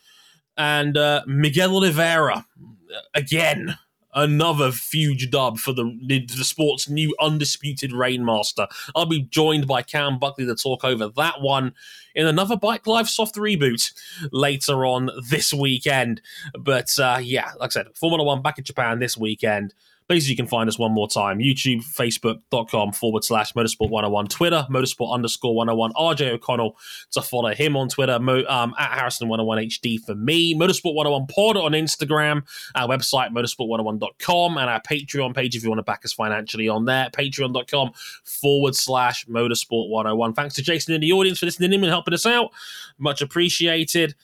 [0.57, 2.45] and uh, Miguel Oliveira
[3.13, 3.77] again.
[4.13, 8.67] Another huge dub for the, the sport's new undisputed rainmaster.
[8.95, 11.75] I'll be joined by Cam Buckley to talk over that one
[12.15, 13.93] in another Bike Life soft reboot
[14.31, 16.21] later on this weekend.
[16.57, 19.75] But uh, yeah, like I said, Formula One back in Japan this weekend.
[20.07, 24.65] Places you can find us one more time YouTube, Facebook.com forward slash Motorsport 101, Twitter,
[24.69, 26.77] Motorsport underscore 101, RJ O'Connell
[27.11, 31.27] to follow him on Twitter, Mo, um, at Harrison 101 HD for me, Motorsport 101
[31.27, 32.43] Pod on Instagram,
[32.75, 36.85] our website, motorsport101.com, and our Patreon page if you want to back us financially on
[36.85, 37.91] there, patreon.com
[38.23, 40.33] forward slash Motorsport 101.
[40.33, 42.51] Thanks to Jason in the audience for listening in and helping us out.
[42.97, 44.15] Much appreciated.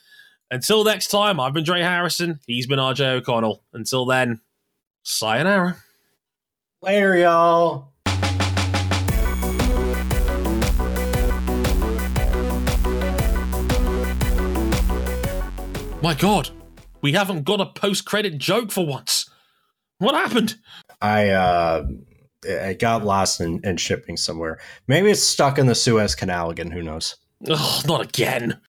[0.49, 2.39] Until next time, I've been Dre Harrison.
[2.45, 3.63] He's been RJ O'Connell.
[3.73, 4.39] Until then,
[5.03, 5.77] Sayonara.
[6.81, 7.89] Later, y'all.
[16.01, 16.49] My God,
[17.01, 19.29] we haven't got a post-credit joke for once.
[19.99, 20.55] What happened?
[21.01, 21.85] I uh,
[22.43, 24.59] it got lost in, in shipping somewhere.
[24.87, 26.71] Maybe it's stuck in the Suez Canal again.
[26.71, 27.15] Who knows?
[27.47, 28.59] Oh, not again.